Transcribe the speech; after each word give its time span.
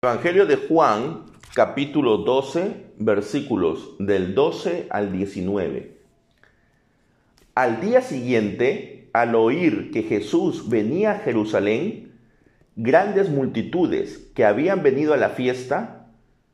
Evangelio 0.00 0.46
de 0.46 0.54
Juan, 0.54 1.24
capítulo 1.56 2.18
12, 2.18 2.92
versículos 2.98 3.96
del 3.98 4.32
12 4.32 4.86
al 4.90 5.10
19. 5.10 5.98
Al 7.56 7.80
día 7.80 8.00
siguiente, 8.00 9.10
al 9.12 9.34
oír 9.34 9.90
que 9.90 10.04
Jesús 10.04 10.68
venía 10.68 11.10
a 11.10 11.18
Jerusalén, 11.18 12.12
grandes 12.76 13.28
multitudes 13.28 14.18
que 14.36 14.44
habían 14.44 14.84
venido 14.84 15.14
a 15.14 15.16
la 15.16 15.30
fiesta 15.30 16.06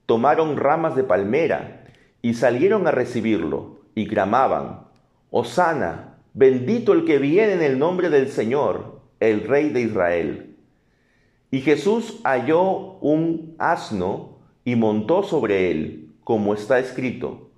tomaron 0.06 0.56
ramas 0.56 0.96
de 0.96 1.04
palmera 1.04 1.84
y 2.22 2.32
salieron 2.32 2.86
a 2.86 2.92
recibirlo 2.92 3.80
y 3.94 4.06
clamaban, 4.06 4.86
Hosana, 5.30 6.16
bendito 6.32 6.94
el 6.94 7.04
que 7.04 7.18
viene 7.18 7.52
en 7.52 7.62
el 7.62 7.78
nombre 7.78 8.08
del 8.08 8.30
Señor, 8.30 9.02
el 9.20 9.46
Rey 9.46 9.68
de 9.68 9.82
Israel. 9.82 10.53
Y 11.54 11.60
Jesús 11.60 12.18
halló 12.24 12.98
un 13.00 13.54
asno 13.60 14.38
y 14.64 14.74
montó 14.74 15.22
sobre 15.22 15.70
él, 15.70 16.10
como 16.24 16.52
está 16.52 16.80
escrito, 16.80 17.48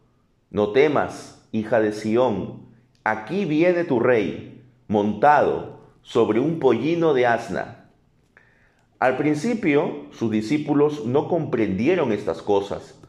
No 0.51 0.73
temas, 0.73 1.43
hija 1.51 1.81
de 1.81 1.93
Sión, 1.93 2.67
aquí 3.05 3.47
viene 3.47 3.85
tu 3.85 3.99
rey, 3.99 4.63
montado 4.87 5.79
sobre 6.03 6.41
un 6.41 6.59
pollino 6.59 7.15
de 7.15 7.25
asna. 7.25 7.89
Al 8.99 9.17
principio 9.17 10.09
sus 10.11 10.31
discípulos 10.31 11.07
no 11.07 11.27
comprendieron 11.27 12.13
estas 12.13 12.43
cosas, 12.43 13.01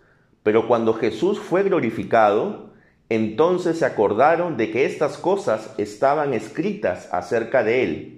pero 0.41 0.69
cuando 0.69 0.93
Jesús 0.93 1.37
fue 1.37 1.63
glorificado, 1.63 2.69
entonces 3.09 3.79
se 3.79 3.85
acordaron 3.85 4.55
de 4.55 4.71
que 4.71 4.85
estas 4.85 5.17
cosas 5.17 5.75
estaban 5.77 6.33
escritas 6.33 7.09
acerca 7.11 7.65
de 7.65 7.83
él 7.83 8.16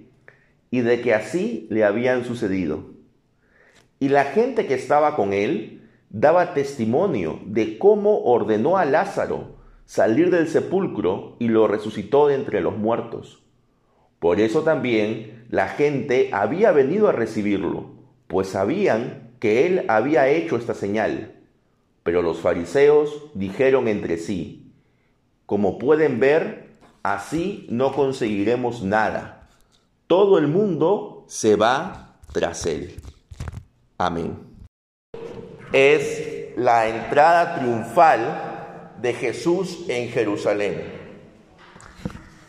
y 0.70 0.80
de 0.80 1.00
que 1.00 1.14
así 1.14 1.66
le 1.70 1.84
habían 1.84 2.24
sucedido. 2.24 2.90
Y 3.98 4.08
la 4.08 4.24
gente 4.24 4.66
que 4.66 4.74
estaba 4.74 5.16
con 5.16 5.32
él 5.32 5.88
daba 6.08 6.54
testimonio 6.54 7.40
de 7.44 7.78
cómo 7.78 8.22
ordenó 8.22 8.78
a 8.78 8.84
Lázaro 8.84 9.58
salir 9.84 10.30
del 10.30 10.48
sepulcro 10.48 11.36
y 11.38 11.48
lo 11.48 11.66
resucitó 11.66 12.28
de 12.28 12.36
entre 12.36 12.60
los 12.60 12.76
muertos. 12.76 13.42
Por 14.18 14.40
eso 14.40 14.62
también 14.62 15.46
la 15.50 15.68
gente 15.68 16.30
había 16.32 16.72
venido 16.72 17.08
a 17.08 17.12
recibirlo, 17.12 17.90
pues 18.26 18.48
sabían 18.48 19.32
que 19.40 19.66
él 19.66 19.84
había 19.88 20.28
hecho 20.28 20.56
esta 20.56 20.74
señal. 20.74 21.34
Pero 22.02 22.22
los 22.22 22.38
fariseos 22.38 23.30
dijeron 23.34 23.88
entre 23.88 24.16
sí, 24.16 24.72
como 25.46 25.78
pueden 25.78 26.20
ver, 26.20 26.76
así 27.02 27.66
no 27.70 27.92
conseguiremos 27.92 28.82
nada 28.82 29.39
todo 30.10 30.38
el 30.38 30.48
mundo 30.48 31.24
se 31.28 31.54
va 31.54 32.16
tras 32.32 32.66
él. 32.66 33.00
Amén. 33.96 34.36
Es 35.72 36.56
la 36.56 36.88
entrada 36.88 37.54
triunfal 37.54 38.96
de 39.00 39.14
Jesús 39.14 39.84
en 39.86 40.08
Jerusalén. 40.08 40.82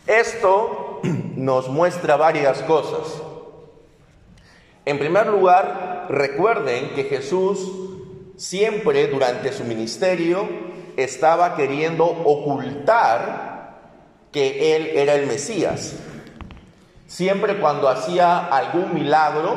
Esto 0.08 1.02
nos 1.36 1.68
muestra 1.68 2.16
varias 2.16 2.62
cosas. 2.62 3.22
En 4.84 4.98
primer 4.98 5.28
lugar, 5.28 6.08
recuerden 6.10 6.96
que 6.96 7.04
Jesús 7.04 7.70
siempre 8.36 9.06
durante 9.06 9.52
su 9.52 9.62
ministerio 9.62 10.48
estaba 10.96 11.54
queriendo 11.54 12.06
ocultar 12.06 13.78
que 14.32 14.74
Él 14.74 14.96
era 14.96 15.14
el 15.14 15.28
Mesías. 15.28 15.94
Siempre 17.12 17.60
cuando 17.60 17.90
hacía 17.90 18.46
algún 18.46 18.94
milagro, 18.94 19.54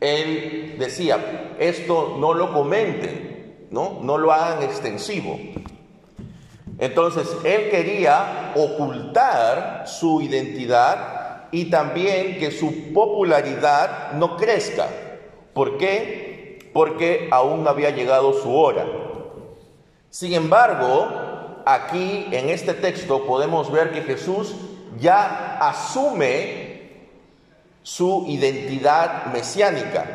él 0.00 0.76
decía, 0.78 1.52
esto 1.58 2.16
no 2.18 2.32
lo 2.32 2.54
comenten, 2.54 3.66
¿no? 3.70 3.98
No 4.00 4.16
lo 4.16 4.32
hagan 4.32 4.62
extensivo. 4.62 5.38
Entonces, 6.78 7.28
él 7.44 7.68
quería 7.68 8.54
ocultar 8.56 9.82
su 9.86 10.22
identidad 10.22 11.48
y 11.52 11.66
también 11.66 12.38
que 12.38 12.50
su 12.50 12.94
popularidad 12.94 14.12
no 14.12 14.38
crezca. 14.38 14.88
¿Por 15.52 15.76
qué? 15.76 16.70
Porque 16.72 17.28
aún 17.30 17.62
no 17.62 17.68
había 17.68 17.90
llegado 17.90 18.32
su 18.32 18.56
hora. 18.56 18.86
Sin 20.08 20.32
embargo, 20.32 21.60
aquí 21.66 22.26
en 22.32 22.48
este 22.48 22.72
texto 22.72 23.26
podemos 23.26 23.70
ver 23.70 23.92
que 23.92 24.00
Jesús 24.00 24.54
ya 25.00 25.58
asume 25.58 26.70
su 27.82 28.26
identidad 28.28 29.26
mesiánica. 29.32 30.06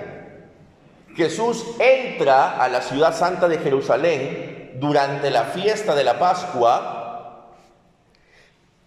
Jesús 1.16 1.66
entra 1.79 2.62
a 2.62 2.69
la 2.69 2.81
ciudad 2.81 3.16
santa 3.16 3.47
de 3.47 3.57
Jerusalén 3.57 4.74
durante 4.79 5.29
la 5.31 5.45
fiesta 5.45 5.95
de 5.95 6.03
la 6.03 6.19
Pascua. 6.19 7.56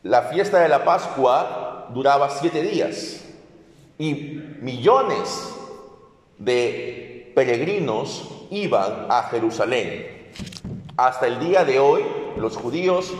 La 0.02 0.22
fiesta 0.22 0.60
de 0.60 0.68
la 0.68 0.84
Pascua 0.84 1.88
duraba 1.92 2.30
siete 2.30 2.62
días 2.62 3.24
y 3.98 4.12
millones 4.60 5.54
de 6.38 7.32
peregrinos 7.34 8.28
iban 8.50 9.06
a 9.10 9.24
Jerusalén. 9.24 10.30
Hasta 10.96 11.26
el 11.26 11.40
día 11.40 11.64
de 11.64 11.78
hoy 11.78 12.04
los 12.36 12.56
judíos 12.56 13.12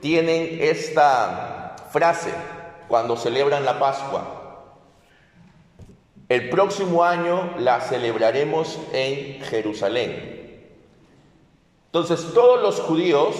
tienen 0.00 0.58
esta 0.60 1.59
frase 1.90 2.32
cuando 2.88 3.16
celebran 3.16 3.64
la 3.64 3.78
Pascua. 3.78 4.36
El 6.28 6.48
próximo 6.48 7.02
año 7.02 7.54
la 7.58 7.80
celebraremos 7.80 8.78
en 8.92 9.42
Jerusalén. 9.42 10.68
Entonces 11.86 12.32
todos 12.32 12.62
los 12.62 12.80
judíos 12.80 13.34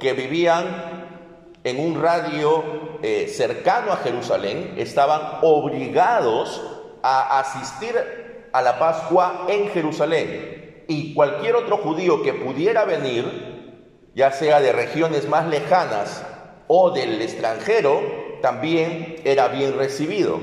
que 0.00 0.14
vivían 0.14 1.06
en 1.64 1.78
un 1.78 2.00
radio 2.00 2.64
eh, 3.02 3.28
cercano 3.28 3.92
a 3.92 3.98
Jerusalén 3.98 4.74
estaban 4.78 5.40
obligados 5.42 6.62
a 7.02 7.40
asistir 7.40 7.94
a 8.52 8.62
la 8.62 8.78
Pascua 8.78 9.44
en 9.48 9.68
Jerusalén. 9.68 10.84
Y 10.88 11.12
cualquier 11.12 11.56
otro 11.56 11.76
judío 11.76 12.22
que 12.22 12.32
pudiera 12.32 12.84
venir, 12.84 14.10
ya 14.14 14.32
sea 14.32 14.60
de 14.60 14.72
regiones 14.72 15.28
más 15.28 15.46
lejanas 15.46 16.24
o 16.72 16.92
del 16.92 17.20
extranjero 17.20 18.00
también 18.40 19.16
era 19.24 19.48
bien 19.48 19.76
recibido. 19.76 20.38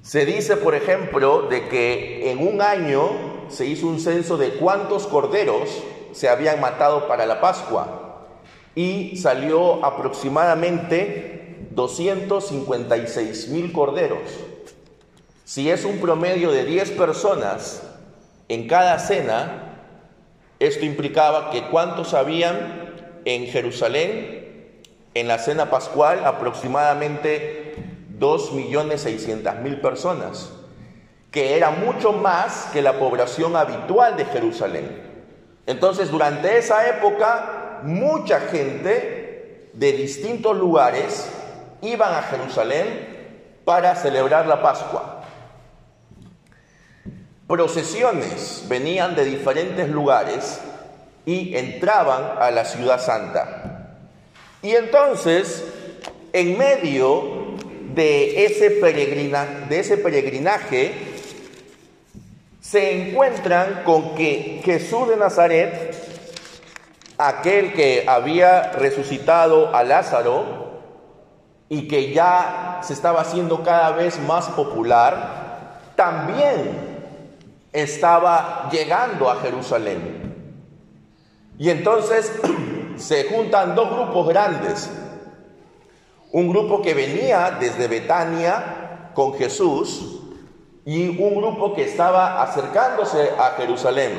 Se 0.00 0.24
dice, 0.24 0.56
por 0.56 0.74
ejemplo, 0.74 1.42
de 1.50 1.68
que 1.68 2.30
en 2.30 2.38
un 2.38 2.62
año 2.62 3.10
se 3.48 3.66
hizo 3.66 3.86
un 3.86 4.00
censo 4.00 4.38
de 4.38 4.54
cuántos 4.54 5.06
corderos 5.06 5.68
se 6.12 6.30
habían 6.30 6.62
matado 6.62 7.08
para 7.08 7.26
la 7.26 7.42
Pascua 7.42 8.24
y 8.74 9.18
salió 9.18 9.84
aproximadamente 9.84 11.68
256 11.72 13.48
mil 13.48 13.70
corderos. 13.70 14.30
Si 15.44 15.68
es 15.68 15.84
un 15.84 15.98
promedio 15.98 16.52
de 16.52 16.64
10 16.64 16.92
personas 16.92 17.82
en 18.48 18.66
cada 18.66 18.98
cena, 18.98 19.82
esto 20.58 20.86
implicaba 20.86 21.50
que 21.50 21.68
cuántos 21.68 22.14
habían 22.14 22.85
en 23.26 23.48
Jerusalén, 23.48 24.80
en 25.12 25.28
la 25.28 25.38
cena 25.38 25.68
pascual, 25.68 26.24
aproximadamente 26.24 27.74
2.600.000 28.18 29.80
personas, 29.80 30.52
que 31.32 31.56
era 31.56 31.70
mucho 31.70 32.12
más 32.12 32.68
que 32.72 32.80
la 32.80 33.00
población 33.00 33.56
habitual 33.56 34.16
de 34.16 34.26
Jerusalén. 34.26 35.02
Entonces, 35.66 36.08
durante 36.12 36.56
esa 36.56 36.88
época, 36.88 37.80
mucha 37.82 38.40
gente 38.40 39.70
de 39.72 39.92
distintos 39.92 40.56
lugares 40.56 41.28
iban 41.82 42.14
a 42.14 42.22
Jerusalén 42.22 43.60
para 43.64 43.96
celebrar 43.96 44.46
la 44.46 44.62
Pascua. 44.62 45.24
Procesiones 47.48 48.64
venían 48.68 49.16
de 49.16 49.24
diferentes 49.24 49.88
lugares 49.88 50.60
y 51.26 51.56
entraban 51.56 52.38
a 52.40 52.50
la 52.50 52.64
ciudad 52.64 53.00
santa. 53.00 53.98
Y 54.62 54.70
entonces, 54.70 55.64
en 56.32 56.56
medio 56.56 57.56
de 57.94 58.46
ese, 58.46 58.70
peregrina, 58.70 59.66
de 59.68 59.80
ese 59.80 59.98
peregrinaje, 59.98 60.92
se 62.60 63.08
encuentran 63.10 63.82
con 63.84 64.14
que 64.14 64.60
Jesús 64.64 65.08
de 65.08 65.16
Nazaret, 65.16 65.94
aquel 67.18 67.72
que 67.74 68.04
había 68.08 68.72
resucitado 68.72 69.74
a 69.74 69.82
Lázaro 69.82 70.80
y 71.68 71.88
que 71.88 72.12
ya 72.12 72.80
se 72.82 72.92
estaba 72.92 73.20
haciendo 73.20 73.62
cada 73.62 73.90
vez 73.92 74.18
más 74.20 74.46
popular, 74.48 75.80
también 75.96 76.86
estaba 77.72 78.68
llegando 78.70 79.30
a 79.30 79.36
Jerusalén. 79.36 80.25
Y 81.58 81.70
entonces 81.70 82.32
se 82.96 83.24
juntan 83.24 83.74
dos 83.74 83.90
grupos 83.90 84.28
grandes. 84.28 84.90
Un 86.32 86.48
grupo 86.48 86.82
que 86.82 86.94
venía 86.94 87.56
desde 87.58 87.88
Betania 87.88 89.10
con 89.14 89.34
Jesús 89.34 90.20
y 90.84 91.08
un 91.08 91.36
grupo 91.36 91.74
que 91.74 91.84
estaba 91.84 92.42
acercándose 92.42 93.30
a 93.38 93.54
Jerusalén. 93.56 94.12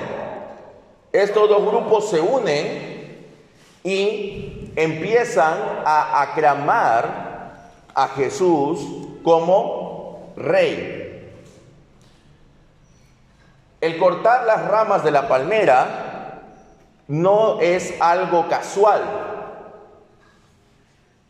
Estos 1.11 1.47
dos 1.47 1.65
grupos 1.65 2.09
se 2.09 2.19
unen 2.19 3.25
y 3.83 4.71
empiezan 4.75 5.57
a 5.85 6.21
aclamar 6.21 7.27
a 7.93 8.07
Jesús 8.09 8.79
como 9.23 10.33
rey. 10.35 11.31
El 13.79 13.97
cortar 13.97 14.45
las 14.45 14.67
ramas 14.67 15.03
de 15.03 15.11
la 15.11 15.27
palmera 15.27 16.06
no 17.07 17.59
es 17.59 17.93
algo 17.99 18.47
casual. 18.47 19.01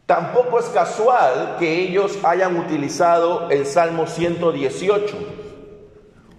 Tampoco 0.05 0.59
es 0.59 0.65
casual 0.67 1.57
que 1.59 1.81
ellos 1.81 2.17
hayan 2.23 2.57
utilizado 2.57 3.49
el 3.49 3.65
Salmo 3.65 4.07
118, 4.07 5.17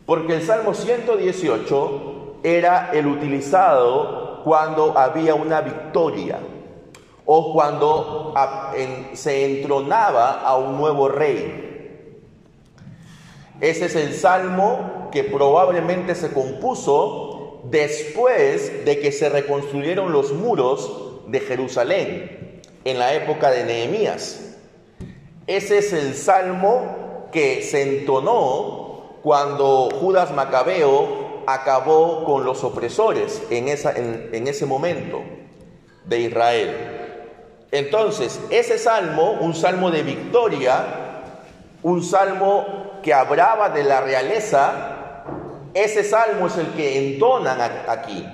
porque 0.06 0.36
el 0.36 0.42
Salmo 0.42 0.72
118 0.72 2.38
era 2.42 2.90
el 2.92 3.06
utilizado 3.06 4.42
cuando 4.42 4.96
había 4.96 5.34
una 5.34 5.60
victoria 5.60 6.38
o 7.26 7.52
cuando 7.52 8.32
se 9.12 9.58
entronaba 9.58 10.40
a 10.40 10.56
un 10.56 10.78
nuevo 10.78 11.08
rey. 11.08 11.66
Ese 13.60 13.86
es 13.86 13.96
el 13.96 14.14
salmo 14.14 15.08
que 15.12 15.24
probablemente 15.24 16.14
se 16.14 16.32
compuso 16.32 17.27
después 17.70 18.84
de 18.84 19.00
que 19.00 19.12
se 19.12 19.28
reconstruyeron 19.28 20.12
los 20.12 20.32
muros 20.32 21.22
de 21.26 21.40
Jerusalén 21.40 22.60
en 22.84 22.98
la 22.98 23.14
época 23.14 23.50
de 23.50 23.64
Nehemías. 23.64 24.56
Ese 25.46 25.78
es 25.78 25.92
el 25.92 26.14
salmo 26.14 27.28
que 27.32 27.62
se 27.62 27.82
entonó 27.82 29.18
cuando 29.22 29.88
Judas 30.00 30.32
Macabeo 30.32 31.42
acabó 31.46 32.24
con 32.24 32.44
los 32.44 32.64
opresores 32.64 33.42
en, 33.50 33.68
en 33.68 34.48
ese 34.48 34.66
momento 34.66 35.22
de 36.04 36.20
Israel. 36.20 36.76
Entonces, 37.70 38.40
ese 38.50 38.78
salmo, 38.78 39.32
un 39.40 39.54
salmo 39.54 39.90
de 39.90 40.02
victoria, 40.02 41.22
un 41.82 42.02
salmo 42.02 43.00
que 43.02 43.12
hablaba 43.12 43.68
de 43.70 43.84
la 43.84 44.00
realeza, 44.00 44.97
ese 45.84 46.04
salmo 46.04 46.46
es 46.46 46.56
el 46.56 46.68
que 46.68 46.98
entonan 46.98 47.60
aquí. 47.88 48.26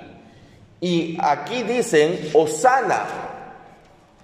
Y 0.81 1.17
aquí 1.21 1.63
dicen, 1.63 2.31
Osana. 2.33 3.05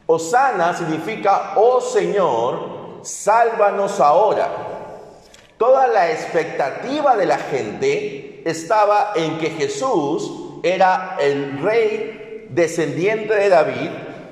Osana 0.06 0.73
significa, 0.75 1.53
oh 1.56 1.79
Señor, 1.79 3.00
sálvanos 3.03 4.00
ahora. 4.00 4.50
Toda 5.57 5.88
la 5.88 6.12
expectativa 6.12 7.15
de 7.15 7.25
la 7.25 7.38
gente 7.38 8.41
estaba 8.45 9.13
en 9.15 9.38
que 9.38 9.51
Jesús 9.51 10.59
era 10.63 11.17
el 11.19 11.62
rey 11.62 12.47
descendiente 12.50 13.33
de 13.33 13.50
David, 13.50 13.89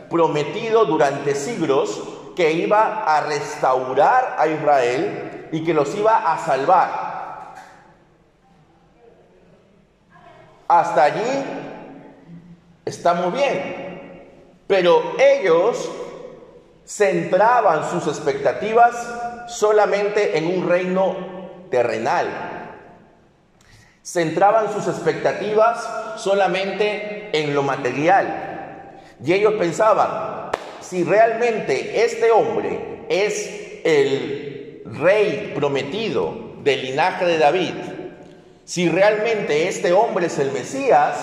prometido 0.09 0.85
durante 0.85 1.35
siglos 1.35 2.01
que 2.35 2.51
iba 2.51 3.03
a 3.03 3.21
restaurar 3.21 4.35
a 4.38 4.47
Israel 4.47 5.50
y 5.51 5.63
que 5.63 5.74
los 5.74 5.94
iba 5.95 6.31
a 6.31 6.38
salvar. 6.38 7.08
Hasta 10.69 11.04
allí 11.06 11.44
estamos 12.86 13.33
bien, 13.33 14.62
pero 14.68 15.16
ellos 15.18 15.89
centraban 16.86 17.89
sus 17.89 18.06
expectativas 18.06 18.95
solamente 19.48 20.38
en 20.38 20.45
un 20.45 20.69
reino 20.69 21.16
terrenal. 21.71 22.27
Centraban 24.04 24.71
sus 24.71 24.88
expectativas 24.88 25.89
solamente 26.18 27.31
en 27.33 27.56
lo 27.56 27.63
material. 27.63 29.00
Y 29.25 29.33
ellos 29.33 29.56
pensaban, 29.57 30.51
si 30.81 31.04
realmente 31.04 32.06
este 32.06 32.30
hombre 32.30 33.06
es 33.10 33.81
el 33.83 34.83
rey 34.86 35.51
prometido 35.56 36.54
del 36.62 36.83
linaje 36.83 37.25
de 37.25 37.39
David, 37.39 37.74
si 38.69 38.88
realmente 38.88 39.68
este 39.68 39.94
hombre 39.94 40.27
es 40.27 40.38
el 40.38 40.51
Mesías, 40.51 41.16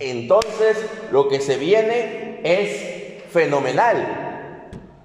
entonces 0.00 0.84
lo 1.12 1.28
que 1.28 1.40
se 1.40 1.56
viene 1.56 2.40
es 2.42 3.22
fenomenal. 3.30 4.64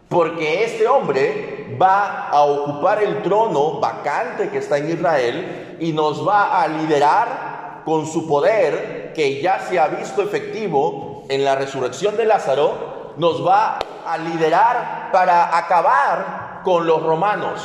Porque 0.09 0.63
este 0.63 0.87
hombre 0.87 1.77
va 1.79 2.29
a 2.29 2.41
ocupar 2.41 3.03
el 3.03 3.21
trono 3.21 3.79
vacante 3.79 4.49
que 4.49 4.57
está 4.57 4.79
en 4.79 4.89
Israel 4.89 5.77
y 5.79 5.93
nos 5.93 6.27
va 6.27 6.59
a 6.59 6.67
liderar 6.67 7.83
con 7.85 8.07
su 8.07 8.27
poder 8.27 9.13
que 9.13 9.39
ya 9.39 9.59
se 9.59 9.79
ha 9.79 9.89
visto 9.89 10.23
efectivo 10.23 11.23
en 11.29 11.45
la 11.45 11.53
resurrección 11.53 12.17
de 12.17 12.25
Lázaro, 12.25 13.13
nos 13.17 13.45
va 13.45 13.77
a 14.07 14.17
liderar 14.17 15.11
para 15.11 15.55
acabar 15.55 16.61
con 16.63 16.87
los 16.87 17.03
romanos. 17.03 17.61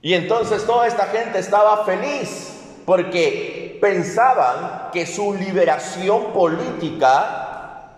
Y 0.00 0.14
entonces 0.14 0.64
toda 0.64 0.86
esta 0.86 1.06
gente 1.06 1.38
estaba 1.38 1.84
feliz 1.84 2.54
porque 2.86 3.78
pensaban 3.80 4.90
que 4.92 5.06
su 5.06 5.34
liberación 5.34 6.32
política 6.32 7.90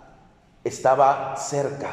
estaba 0.64 1.36
cerca. 1.36 1.90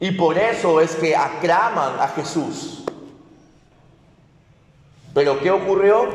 Y 0.00 0.10
por 0.12 0.36
eso 0.36 0.80
es 0.80 0.94
que 0.96 1.16
aclaman 1.16 2.00
a 2.00 2.08
Jesús. 2.08 2.84
Pero 5.14 5.38
¿qué 5.40 5.50
ocurrió? 5.50 6.08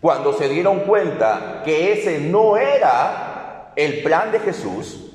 Cuando 0.00 0.32
se 0.32 0.48
dieron 0.48 0.80
cuenta 0.80 1.62
que 1.64 1.92
ese 1.92 2.18
no 2.18 2.56
era 2.56 3.72
el 3.76 4.02
plan 4.02 4.32
de 4.32 4.40
Jesús, 4.40 5.12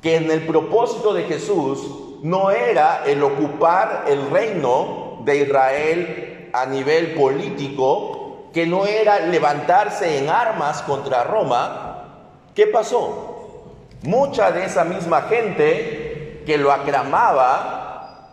que 0.00 0.16
en 0.16 0.30
el 0.30 0.46
propósito 0.46 1.12
de 1.12 1.24
Jesús 1.24 1.86
no 2.24 2.50
era 2.50 3.04
el 3.04 3.22
ocupar 3.22 4.06
el 4.08 4.30
reino 4.30 5.20
de 5.26 5.42
Israel 5.42 6.48
a 6.54 6.64
nivel 6.64 7.12
político, 7.12 8.48
que 8.50 8.66
no 8.66 8.86
era 8.86 9.20
levantarse 9.20 10.18
en 10.18 10.30
armas 10.30 10.80
contra 10.82 11.24
Roma, 11.24 12.30
¿qué 12.54 12.66
pasó? 12.66 13.74
Mucha 14.04 14.52
de 14.52 14.64
esa 14.64 14.84
misma 14.84 15.22
gente 15.22 16.42
que 16.46 16.56
lo 16.56 16.72
aclamaba 16.72 18.30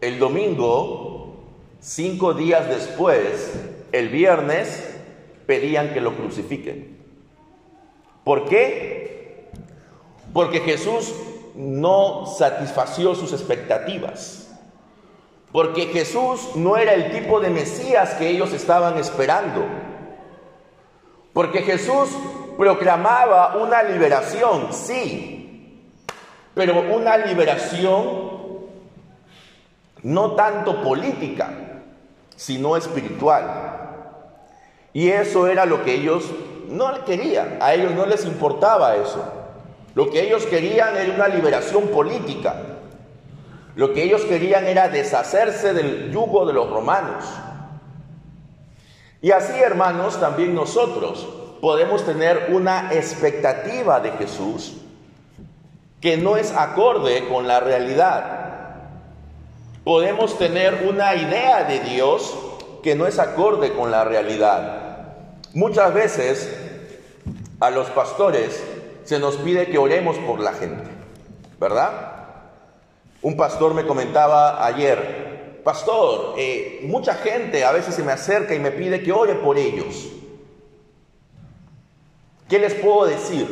el 0.00 0.18
domingo, 0.18 1.44
cinco 1.78 2.34
días 2.34 2.68
después, 2.68 3.54
el 3.92 4.08
viernes 4.08 4.98
pedían 5.46 5.94
que 5.94 6.00
lo 6.00 6.16
crucifiquen. 6.16 6.98
¿Por 8.24 8.48
qué? 8.48 9.48
Porque 10.32 10.58
Jesús 10.58 11.14
no 11.56 12.26
satisfació 12.26 13.14
sus 13.14 13.32
expectativas. 13.32 14.48
Porque 15.52 15.86
Jesús 15.86 16.54
no 16.54 16.76
era 16.76 16.92
el 16.92 17.12
tipo 17.12 17.40
de 17.40 17.50
Mesías 17.50 18.14
que 18.14 18.28
ellos 18.28 18.52
estaban 18.52 18.98
esperando. 18.98 19.64
Porque 21.32 21.62
Jesús 21.62 22.10
proclamaba 22.58 23.56
una 23.56 23.82
liberación, 23.82 24.72
sí, 24.72 25.82
pero 26.54 26.94
una 26.94 27.16
liberación 27.16 28.26
no 30.02 30.32
tanto 30.32 30.82
política, 30.82 31.50
sino 32.34 32.76
espiritual. 32.76 33.86
Y 34.92 35.08
eso 35.08 35.46
era 35.46 35.66
lo 35.66 35.84
que 35.84 35.94
ellos 35.94 36.24
no 36.68 37.04
querían, 37.04 37.58
a 37.60 37.74
ellos 37.74 37.92
no 37.92 38.06
les 38.06 38.24
importaba 38.24 38.96
eso. 38.96 39.35
Lo 39.96 40.10
que 40.10 40.22
ellos 40.26 40.44
querían 40.44 40.94
era 40.94 41.14
una 41.14 41.26
liberación 41.26 41.88
política. 41.88 42.54
Lo 43.76 43.94
que 43.94 44.02
ellos 44.02 44.26
querían 44.26 44.66
era 44.66 44.90
deshacerse 44.90 45.72
del 45.72 46.12
yugo 46.12 46.44
de 46.44 46.52
los 46.52 46.68
romanos. 46.68 47.24
Y 49.22 49.30
así, 49.30 49.54
hermanos, 49.58 50.20
también 50.20 50.54
nosotros 50.54 51.26
podemos 51.62 52.04
tener 52.04 52.48
una 52.52 52.92
expectativa 52.92 53.98
de 54.00 54.10
Jesús 54.10 54.74
que 56.02 56.18
no 56.18 56.36
es 56.36 56.52
acorde 56.52 57.26
con 57.26 57.48
la 57.48 57.60
realidad. 57.60 58.74
Podemos 59.82 60.36
tener 60.36 60.86
una 60.86 61.14
idea 61.14 61.64
de 61.64 61.80
Dios 61.80 62.36
que 62.82 62.94
no 62.94 63.06
es 63.06 63.18
acorde 63.18 63.72
con 63.72 63.90
la 63.90 64.04
realidad. 64.04 65.14
Muchas 65.54 65.94
veces 65.94 66.54
a 67.60 67.70
los 67.70 67.88
pastores 67.88 68.62
se 69.06 69.20
nos 69.20 69.36
pide 69.36 69.68
que 69.68 69.78
oremos 69.78 70.18
por 70.18 70.40
la 70.40 70.52
gente, 70.52 70.90
¿verdad? 71.60 72.12
Un 73.22 73.36
pastor 73.36 73.72
me 73.72 73.86
comentaba 73.86 74.66
ayer, 74.66 75.60
pastor, 75.64 76.34
eh, 76.36 76.80
mucha 76.82 77.14
gente 77.14 77.64
a 77.64 77.72
veces 77.72 77.94
se 77.94 78.02
me 78.02 78.12
acerca 78.12 78.54
y 78.54 78.58
me 78.58 78.72
pide 78.72 79.02
que 79.02 79.12
ore 79.12 79.36
por 79.36 79.56
ellos. 79.56 80.08
¿Qué 82.48 82.58
les 82.58 82.74
puedo 82.74 83.06
decir? 83.06 83.46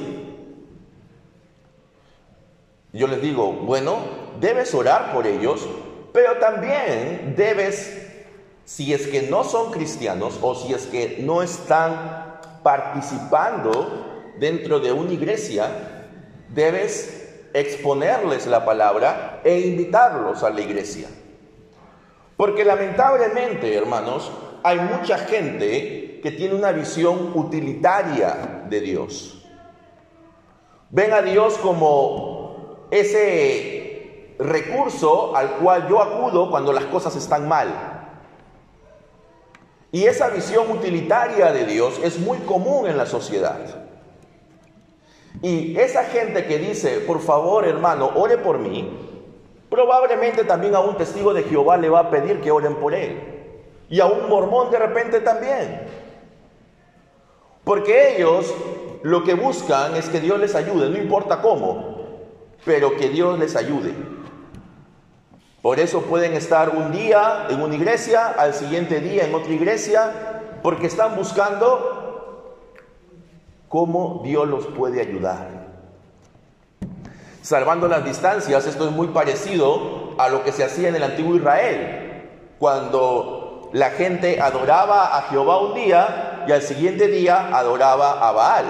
Yo 2.92 3.06
les 3.06 3.22
digo, 3.22 3.52
bueno, 3.52 3.98
debes 4.40 4.74
orar 4.74 5.12
por 5.12 5.26
ellos, 5.26 5.66
Pero 6.12 6.38
también 6.38 7.34
debes, 7.36 8.06
si 8.64 8.94
es 8.94 9.08
que 9.08 9.22
no 9.22 9.42
son 9.42 9.72
cristianos 9.72 10.38
o 10.40 10.54
si 10.54 10.72
es 10.72 10.86
que 10.86 11.18
no 11.18 11.42
están 11.42 12.38
participando 12.62 14.13
dentro 14.38 14.80
de 14.80 14.92
una 14.92 15.12
iglesia, 15.12 15.68
debes 16.48 17.48
exponerles 17.52 18.46
la 18.46 18.64
palabra 18.64 19.40
e 19.44 19.60
invitarlos 19.60 20.42
a 20.42 20.50
la 20.50 20.60
iglesia. 20.60 21.08
Porque 22.36 22.64
lamentablemente, 22.64 23.74
hermanos, 23.74 24.30
hay 24.62 24.78
mucha 24.80 25.18
gente 25.18 26.20
que 26.22 26.32
tiene 26.32 26.54
una 26.54 26.72
visión 26.72 27.32
utilitaria 27.34 28.64
de 28.68 28.80
Dios. 28.80 29.44
Ven 30.90 31.12
a 31.12 31.22
Dios 31.22 31.58
como 31.58 32.86
ese 32.90 34.34
recurso 34.38 35.36
al 35.36 35.56
cual 35.56 35.88
yo 35.88 36.02
acudo 36.02 36.50
cuando 36.50 36.72
las 36.72 36.84
cosas 36.86 37.14
están 37.14 37.46
mal. 37.46 38.00
Y 39.92 40.06
esa 40.06 40.28
visión 40.28 40.70
utilitaria 40.72 41.52
de 41.52 41.66
Dios 41.66 42.00
es 42.02 42.18
muy 42.18 42.38
común 42.38 42.88
en 42.88 42.96
la 42.96 43.06
sociedad. 43.06 43.83
Y 45.42 45.78
esa 45.78 46.04
gente 46.04 46.46
que 46.46 46.58
dice, 46.58 47.00
por 47.00 47.20
favor 47.20 47.66
hermano, 47.66 48.10
ore 48.14 48.38
por 48.38 48.58
mí, 48.58 48.90
probablemente 49.68 50.44
también 50.44 50.74
a 50.74 50.80
un 50.80 50.96
testigo 50.96 51.34
de 51.34 51.42
Jehová 51.42 51.76
le 51.76 51.88
va 51.88 52.00
a 52.00 52.10
pedir 52.10 52.40
que 52.40 52.50
oren 52.50 52.76
por 52.76 52.94
él. 52.94 53.20
Y 53.88 54.00
a 54.00 54.06
un 54.06 54.28
mormón 54.28 54.70
de 54.70 54.78
repente 54.78 55.20
también. 55.20 55.82
Porque 57.64 58.16
ellos 58.16 58.54
lo 59.02 59.24
que 59.24 59.34
buscan 59.34 59.96
es 59.96 60.08
que 60.08 60.20
Dios 60.20 60.38
les 60.38 60.54
ayude, 60.54 60.88
no 60.88 60.96
importa 60.96 61.40
cómo, 61.40 61.98
pero 62.64 62.96
que 62.96 63.08
Dios 63.08 63.38
les 63.38 63.56
ayude. 63.56 63.94
Por 65.60 65.80
eso 65.80 66.02
pueden 66.02 66.34
estar 66.34 66.70
un 66.70 66.92
día 66.92 67.46
en 67.48 67.62
una 67.62 67.74
iglesia, 67.74 68.28
al 68.38 68.52
siguiente 68.52 69.00
día 69.00 69.24
en 69.24 69.34
otra 69.34 69.52
iglesia, 69.52 70.12
porque 70.62 70.86
están 70.86 71.16
buscando 71.16 72.03
cómo 73.74 74.20
Dios 74.22 74.46
los 74.46 74.66
puede 74.66 75.00
ayudar. 75.00 75.48
Salvando 77.42 77.88
las 77.88 78.04
distancias, 78.04 78.68
esto 78.68 78.86
es 78.86 78.92
muy 78.92 79.08
parecido 79.08 80.14
a 80.16 80.28
lo 80.28 80.44
que 80.44 80.52
se 80.52 80.62
hacía 80.62 80.90
en 80.90 80.94
el 80.94 81.02
antiguo 81.02 81.34
Israel, 81.34 82.30
cuando 82.60 83.70
la 83.72 83.90
gente 83.90 84.40
adoraba 84.40 85.18
a 85.18 85.22
Jehová 85.22 85.58
un 85.58 85.74
día 85.74 86.44
y 86.46 86.52
al 86.52 86.62
siguiente 86.62 87.08
día 87.08 87.48
adoraba 87.48 88.28
a 88.28 88.30
Baal. 88.30 88.64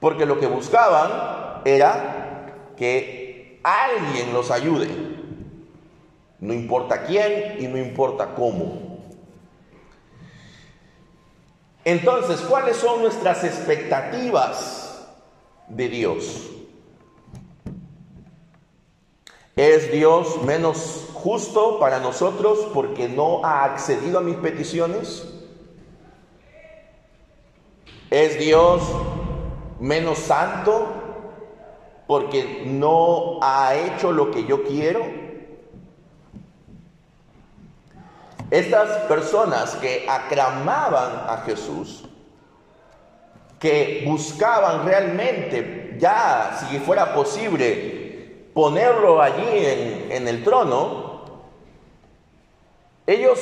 Porque 0.00 0.26
lo 0.26 0.38
que 0.38 0.46
buscaban 0.46 1.62
era 1.64 2.74
que 2.76 3.58
alguien 3.64 4.34
los 4.34 4.50
ayude. 4.50 4.90
No 6.40 6.52
importa 6.52 7.04
quién 7.04 7.56
y 7.58 7.68
no 7.68 7.78
importa 7.78 8.34
cómo. 8.34 8.93
Entonces, 11.84 12.40
¿cuáles 12.40 12.76
son 12.76 13.02
nuestras 13.02 13.44
expectativas 13.44 15.06
de 15.68 15.88
Dios? 15.88 16.50
¿Es 19.56 19.92
Dios 19.92 20.42
menos 20.42 21.10
justo 21.12 21.78
para 21.78 22.00
nosotros 22.00 22.66
porque 22.72 23.08
no 23.08 23.44
ha 23.44 23.64
accedido 23.64 24.18
a 24.18 24.22
mis 24.22 24.36
peticiones? 24.36 25.28
¿Es 28.10 28.38
Dios 28.38 28.82
menos 29.78 30.18
santo 30.18 30.88
porque 32.06 32.64
no 32.66 33.38
ha 33.42 33.74
hecho 33.74 34.10
lo 34.10 34.30
que 34.30 34.44
yo 34.44 34.64
quiero? 34.64 35.23
Estas 38.54 39.02
personas 39.08 39.74
que 39.76 40.06
aclamaban 40.08 41.28
a 41.28 41.42
Jesús, 41.44 42.04
que 43.58 44.04
buscaban 44.06 44.84
realmente, 44.86 45.96
ya 45.98 46.56
si 46.70 46.78
fuera 46.78 47.14
posible, 47.14 48.50
ponerlo 48.54 49.20
allí 49.20 49.66
en, 50.10 50.28
el 50.28 50.44
trono, 50.44 51.24
ellos 53.08 53.40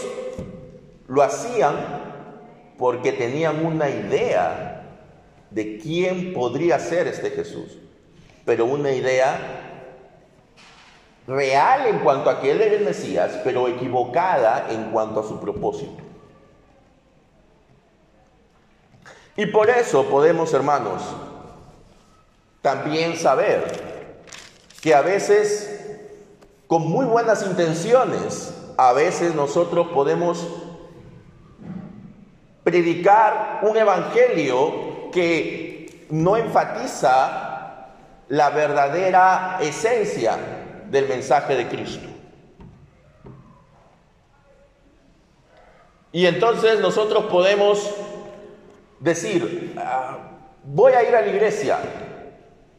lo 1.08 1.22
hacían 1.22 1.74
porque 2.78 3.12
tenían 3.12 3.66
una 3.66 3.90
idea 3.90 4.86
de 5.50 5.78
quién 5.78 6.32
podría 6.32 6.78
ser 6.78 7.06
este 7.06 7.30
Jesús 7.30 7.82
pero 8.44 8.64
una 8.64 8.92
idea 8.92 9.71
real 11.26 11.86
en 11.86 12.00
cuanto 12.00 12.30
a 12.30 12.40
que 12.40 12.50
Él 12.50 12.60
era 12.60 12.74
el 12.74 12.84
Mesías, 12.84 13.40
pero 13.44 13.68
equivocada 13.68 14.66
en 14.70 14.90
cuanto 14.90 15.20
a 15.20 15.22
su 15.22 15.40
propósito. 15.40 16.02
Y 19.36 19.46
por 19.46 19.70
eso 19.70 20.04
podemos, 20.06 20.52
hermanos, 20.52 21.02
también 22.60 23.16
saber 23.16 23.80
que 24.80 24.94
a 24.94 25.00
veces, 25.00 26.04
con 26.66 26.82
muy 26.82 27.06
buenas 27.06 27.46
intenciones, 27.46 28.54
a 28.76 28.92
veces 28.92 29.34
nosotros 29.34 29.88
podemos 29.88 30.46
predicar 32.62 33.60
un 33.62 33.76
evangelio 33.76 35.10
que 35.10 36.06
no 36.10 36.36
enfatiza 36.36 37.88
la 38.28 38.50
verdadera 38.50 39.58
esencia 39.60 40.61
del 40.92 41.08
mensaje 41.08 41.56
de 41.56 41.68
Cristo. 41.68 42.06
Y 46.12 46.26
entonces 46.26 46.80
nosotros 46.80 47.24
podemos 47.24 47.90
decir, 49.00 49.74
ah, 49.78 50.18
voy 50.62 50.92
a 50.92 51.02
ir 51.02 51.16
a 51.16 51.22
la 51.22 51.28
iglesia. 51.28 51.78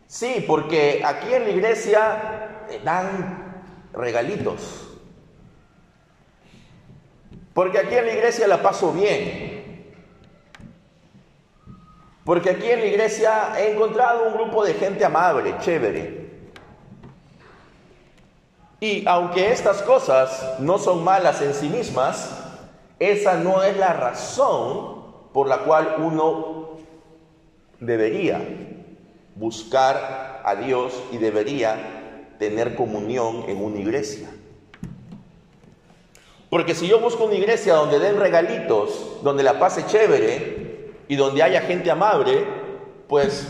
Sí, 0.06 0.46
porque 0.48 1.02
aquí 1.04 1.34
en 1.34 1.44
la 1.44 1.50
iglesia 1.50 2.68
dan 2.84 3.66
regalitos. 3.92 4.88
Porque 7.56 7.80
aquí 7.80 7.96
en 7.96 8.06
la 8.06 8.14
iglesia 8.14 8.48
la 8.48 8.62
paso 8.62 8.94
bien. 8.94 9.92
Porque 12.24 12.52
aquí 12.52 12.70
en 12.70 12.80
la 12.80 12.86
iglesia 12.86 13.60
he 13.60 13.72
encontrado 13.72 14.28
un 14.28 14.36
grupo 14.36 14.64
de 14.64 14.76
gente 14.76 15.04
amable, 15.04 15.56
chévere. 15.60 16.23
Y 18.84 19.06
aunque 19.08 19.54
estas 19.54 19.82
cosas 19.82 20.60
no 20.60 20.78
son 20.78 21.06
malas 21.06 21.42
en 21.42 21.54
sí 21.54 21.70
mismas, 21.70 22.38
esa 23.00 23.36
no 23.36 23.64
es 23.64 23.78
la 23.78 23.94
razón 23.94 25.06
por 25.32 25.48
la 25.48 25.60
cual 25.60 25.96
uno 26.00 26.80
debería 27.80 28.42
buscar 29.36 30.42
a 30.44 30.56
Dios 30.56 31.02
y 31.14 31.18
debería 31.18 32.36
tener 32.40 32.76
comunión 32.76 33.46
en 33.48 33.64
una 33.64 33.80
iglesia. 33.80 34.30
Porque 36.50 36.76
si 36.76 36.86
yo 36.86 37.00
busco 37.00 37.24
una 37.24 37.36
iglesia 37.36 37.76
donde 37.76 38.00
den 38.00 38.20
regalitos, 38.20 39.24
donde 39.24 39.44
la 39.44 39.60
pase 39.60 39.86
chévere, 39.86 40.92
y 41.08 41.16
donde 41.16 41.42
haya 41.42 41.62
gente 41.62 41.90
amable, 41.90 42.46
pues 43.08 43.48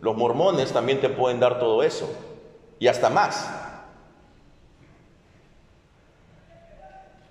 los 0.00 0.16
mormones 0.16 0.72
también 0.72 0.98
te 0.98 1.10
pueden 1.10 1.40
dar 1.40 1.58
todo 1.58 1.82
eso 1.82 2.08
y 2.78 2.86
hasta 2.86 3.10
más. 3.10 3.61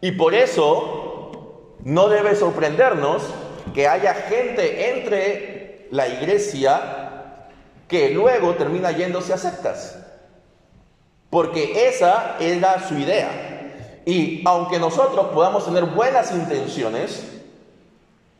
Y 0.01 0.11
por 0.13 0.33
eso 0.33 1.77
no 1.83 2.09
debe 2.09 2.35
sorprendernos 2.35 3.23
que 3.73 3.87
haya 3.87 4.13
gente 4.13 4.89
entre 4.89 5.87
la 5.91 6.07
iglesia 6.07 7.47
que 7.87 8.09
luego 8.09 8.55
termina 8.55 8.91
yéndose 8.91 9.33
a 9.33 9.37
sectas. 9.37 9.97
Porque 11.29 11.87
esa 11.87 12.37
era 12.39 12.87
su 12.87 12.95
idea. 12.97 14.01
Y 14.05 14.41
aunque 14.45 14.79
nosotros 14.79 15.27
podamos 15.27 15.65
tener 15.65 15.85
buenas 15.85 16.31
intenciones, 16.31 17.41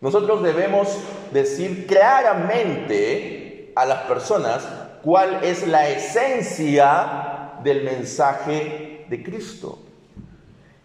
nosotros 0.02 0.42
debemos 0.42 0.98
decir 1.32 1.86
claramente 1.86 3.72
a 3.76 3.86
las 3.86 4.00
personas 4.04 4.68
cuál 5.04 5.44
es 5.44 5.68
la 5.68 5.88
esencia 5.90 7.54
del 7.64 7.84
mensaje 7.84 9.06
de 9.08 9.24
Cristo. 9.24 9.78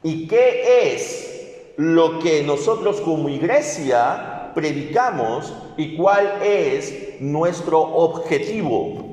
¿Y 0.03 0.26
qué 0.29 0.93
es 0.95 1.75
lo 1.76 2.19
que 2.21 2.43
nosotros 2.43 3.00
como 3.00 3.29
iglesia 3.29 4.53
predicamos 4.55 5.53
y 5.76 5.97
cuál 5.97 6.43
es 6.43 7.21
nuestro 7.21 7.81
objetivo? 7.81 9.07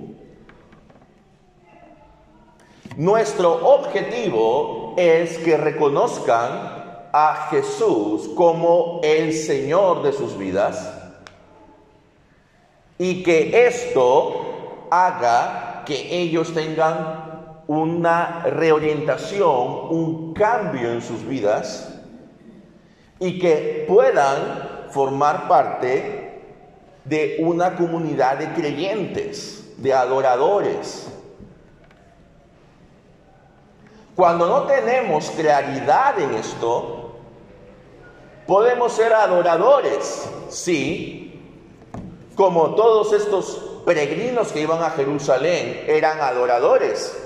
Nuestro 2.95 3.53
objetivo 3.73 4.93
es 4.97 5.39
que 5.39 5.57
reconozcan 5.57 7.09
a 7.11 7.47
Jesús 7.49 8.29
como 8.35 9.01
el 9.03 9.33
Señor 9.33 10.03
de 10.03 10.13
sus 10.13 10.37
vidas 10.37 10.93
y 12.97 13.23
que 13.23 13.67
esto 13.67 14.87
haga 14.91 15.83
que 15.85 16.21
ellos 16.21 16.53
tengan 16.53 17.32
una 17.67 18.43
reorientación, 18.43 19.87
un 19.89 20.33
cambio 20.33 20.91
en 20.91 21.01
sus 21.01 21.25
vidas 21.25 21.93
y 23.19 23.39
que 23.39 23.85
puedan 23.87 24.89
formar 24.89 25.47
parte 25.47 26.41
de 27.05 27.37
una 27.39 27.75
comunidad 27.75 28.37
de 28.37 28.53
creyentes, 28.53 29.73
de 29.77 29.93
adoradores. 29.93 31.07
Cuando 34.15 34.47
no 34.47 34.63
tenemos 34.63 35.29
claridad 35.31 36.19
en 36.19 36.35
esto, 36.35 37.15
podemos 38.45 38.93
ser 38.93 39.13
adoradores, 39.13 40.29
sí, 40.49 41.41
como 42.35 42.75
todos 42.75 43.13
estos 43.13 43.81
peregrinos 43.85 44.51
que 44.51 44.61
iban 44.61 44.81
a 44.83 44.91
Jerusalén 44.91 45.83
eran 45.87 46.21
adoradores, 46.21 47.22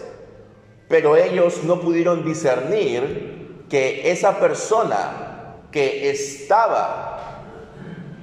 pero 0.88 1.17
ellos 1.17 1.63
no 1.63 1.79
pudieron 1.79 2.24
discernir 2.24 3.65
que 3.70 4.12
esa 4.12 4.39
persona 4.39 5.56
que 5.72 6.10
estaba 6.10 7.44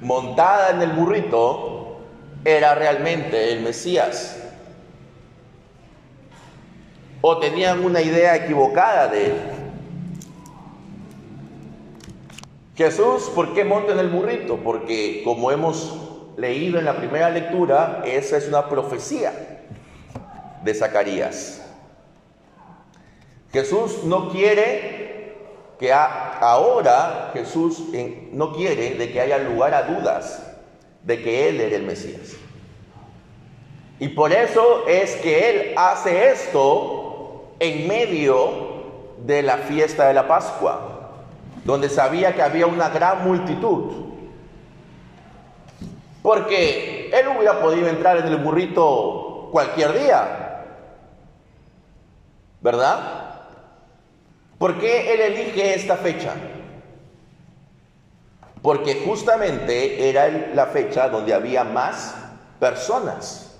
montada 0.01 0.71
en 0.71 0.81
el 0.81 0.91
burrito 0.91 1.99
era 2.43 2.75
realmente 2.75 3.51
el 3.51 3.61
Mesías. 3.61 4.41
O 7.21 7.37
tenían 7.39 7.83
una 7.83 8.01
idea 8.01 8.35
equivocada 8.35 9.07
de 9.07 9.25
él. 9.25 9.33
Jesús, 12.75 13.31
¿por 13.33 13.53
qué 13.53 13.63
monta 13.63 13.93
en 13.93 13.99
el 13.99 14.09
burrito? 14.09 14.57
Porque 14.57 15.21
como 15.23 15.49
hemos 15.51 15.95
leído 16.37 16.77
en 16.77 16.85
la 16.85 16.97
primera 16.97 17.29
lectura, 17.29 18.03
esa 18.05 18.37
es 18.37 18.47
una 18.47 18.67
profecía 18.67 19.63
de 20.63 20.73
Zacarías. 20.73 21.64
Jesús 23.55 24.03
no 24.03 24.29
quiere 24.29 25.33
que 25.79 25.93
ahora 25.93 27.31
Jesús 27.33 27.83
no 28.33 28.51
quiere 28.51 28.95
de 28.95 29.13
que 29.13 29.21
haya 29.21 29.37
lugar 29.37 29.73
a 29.73 29.83
dudas 29.83 30.45
de 31.03 31.21
que 31.21 31.47
Él 31.47 31.61
era 31.61 31.77
el 31.77 31.83
Mesías. 31.83 32.33
Y 33.97 34.09
por 34.09 34.33
eso 34.33 34.85
es 34.89 35.15
que 35.15 35.49
Él 35.49 35.73
hace 35.77 36.31
esto 36.31 37.53
en 37.59 37.87
medio 37.87 38.49
de 39.25 39.41
la 39.41 39.59
fiesta 39.59 40.09
de 40.09 40.13
la 40.15 40.27
Pascua, 40.27 41.13
donde 41.63 41.87
sabía 41.87 42.35
que 42.35 42.41
había 42.41 42.67
una 42.67 42.89
gran 42.89 43.23
multitud 43.23 44.05
porque 46.21 47.11
él 47.13 47.27
hubiera 47.27 47.61
podido 47.61 47.87
entrar 47.87 48.17
en 48.17 48.25
el 48.25 48.37
burrito 48.37 49.47
cualquier 49.51 49.93
día. 49.93 50.65
¿Verdad? 52.61 53.34
¿Por 54.57 54.79
qué 54.79 55.13
él 55.13 55.21
elige 55.21 55.75
esta 55.75 55.97
fecha? 55.97 56.33
Porque 58.61 59.03
justamente 59.05 60.09
era 60.09 60.27
la 60.53 60.67
fecha 60.67 61.09
donde 61.09 61.33
había 61.33 61.63
más 61.63 62.15
personas. 62.59 63.55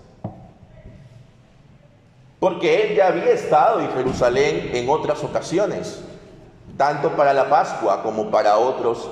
Porque 2.39 2.83
él 2.83 2.95
ya 2.95 3.07
había 3.07 3.31
estado 3.31 3.81
en 3.81 3.91
Jerusalén 3.91 4.71
en 4.73 4.89
otras 4.89 5.23
ocasiones, 5.23 6.01
tanto 6.77 7.11
para 7.15 7.33
la 7.33 7.49
Pascua 7.49 8.01
como 8.03 8.29
para 8.29 8.57
otros 8.57 9.09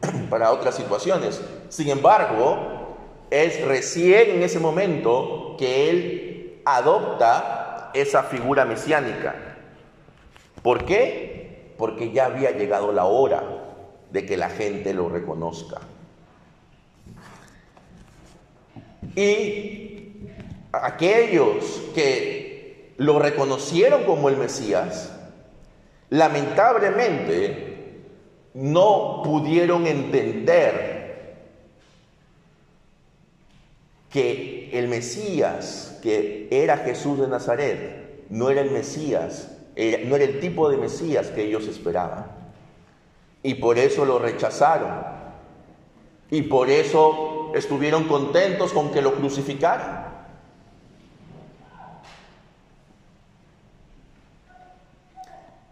para 0.30 0.52
otras 0.52 0.74
situaciones. 0.74 1.40
Sin 1.68 1.88
embargo, 1.88 2.96
es 3.30 3.64
recién 3.64 4.30
en 4.30 4.42
ese 4.42 4.58
momento 4.58 5.54
que 5.58 5.90
él 5.90 6.62
adopta 6.64 7.90
esa 7.94 8.22
figura 8.24 8.64
mesiánica. 8.64 9.49
¿Por 10.62 10.84
qué? 10.84 11.74
Porque 11.78 12.12
ya 12.12 12.26
había 12.26 12.50
llegado 12.50 12.92
la 12.92 13.04
hora 13.06 13.42
de 14.10 14.26
que 14.26 14.36
la 14.36 14.50
gente 14.50 14.92
lo 14.92 15.08
reconozca. 15.08 15.80
Y 19.16 20.26
aquellos 20.72 21.82
que 21.94 22.94
lo 22.98 23.18
reconocieron 23.18 24.04
como 24.04 24.28
el 24.28 24.36
Mesías, 24.36 25.12
lamentablemente 26.10 28.02
no 28.54 29.22
pudieron 29.24 29.86
entender 29.86 31.00
que 34.10 34.70
el 34.72 34.88
Mesías, 34.88 35.98
que 36.02 36.48
era 36.50 36.78
Jesús 36.78 37.18
de 37.20 37.28
Nazaret, 37.28 38.26
no 38.28 38.50
era 38.50 38.60
el 38.60 38.70
Mesías, 38.70 39.49
no 39.76 40.16
era 40.16 40.24
el 40.24 40.40
tipo 40.40 40.68
de 40.68 40.76
Mesías 40.76 41.28
que 41.28 41.44
ellos 41.44 41.66
esperaban. 41.66 42.26
Y 43.42 43.54
por 43.54 43.78
eso 43.78 44.04
lo 44.04 44.18
rechazaron. 44.18 45.04
Y 46.30 46.42
por 46.42 46.70
eso 46.70 47.52
estuvieron 47.54 48.04
contentos 48.04 48.72
con 48.72 48.90
que 48.90 49.02
lo 49.02 49.14
crucificaran. 49.14 50.10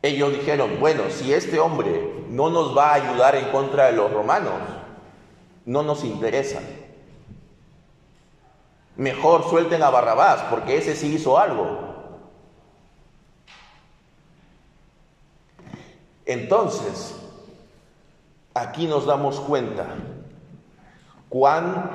Ellos 0.01 0.33
dijeron, 0.33 0.79
bueno, 0.79 1.05
si 1.11 1.33
este 1.33 1.59
hombre 1.59 2.25
no 2.31 2.51
nos 2.51 2.77
va 2.77 2.91
a 2.91 2.95
ayudar 2.95 3.35
en 3.35 3.47
contra 3.51 3.87
de 3.87 3.93
los 3.93 4.13
romanos, 4.13 4.55
no 5.65 5.83
nos 5.83 6.05
interesa. 6.05 6.61
Mejor 8.97 9.49
suelten 9.49 9.83
a 9.83 9.91
Barrabás, 9.91 10.43
porque 10.51 10.77
ese 10.79 10.97
sí 10.97 11.15
hizo 11.15 11.39
algo. 11.39 11.88
Entonces, 16.29 17.15
aquí 18.53 18.87
nos 18.87 19.07
damos 19.07 19.41
cuenta 19.41 19.87
cuán 21.31 21.91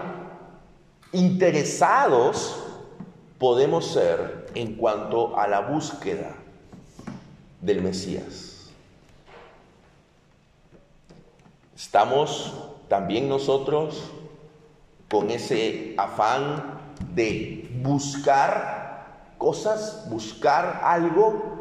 interesados 1.12 2.60
podemos 3.38 3.86
ser 3.86 4.48
en 4.56 4.76
cuanto 4.76 5.38
a 5.38 5.48
la 5.48 5.60
búsqueda 5.60 6.36
del 7.62 7.84
Mesías. 7.84 8.72
Estamos 11.76 12.56
también 12.88 13.30
nosotros 13.30 14.10
con 15.12 15.30
ese 15.30 15.94
afán 15.96 16.80
de 17.14 17.70
buscar 17.84 19.28
cosas, 19.38 20.10
buscar 20.10 20.82
algo. 20.84 21.53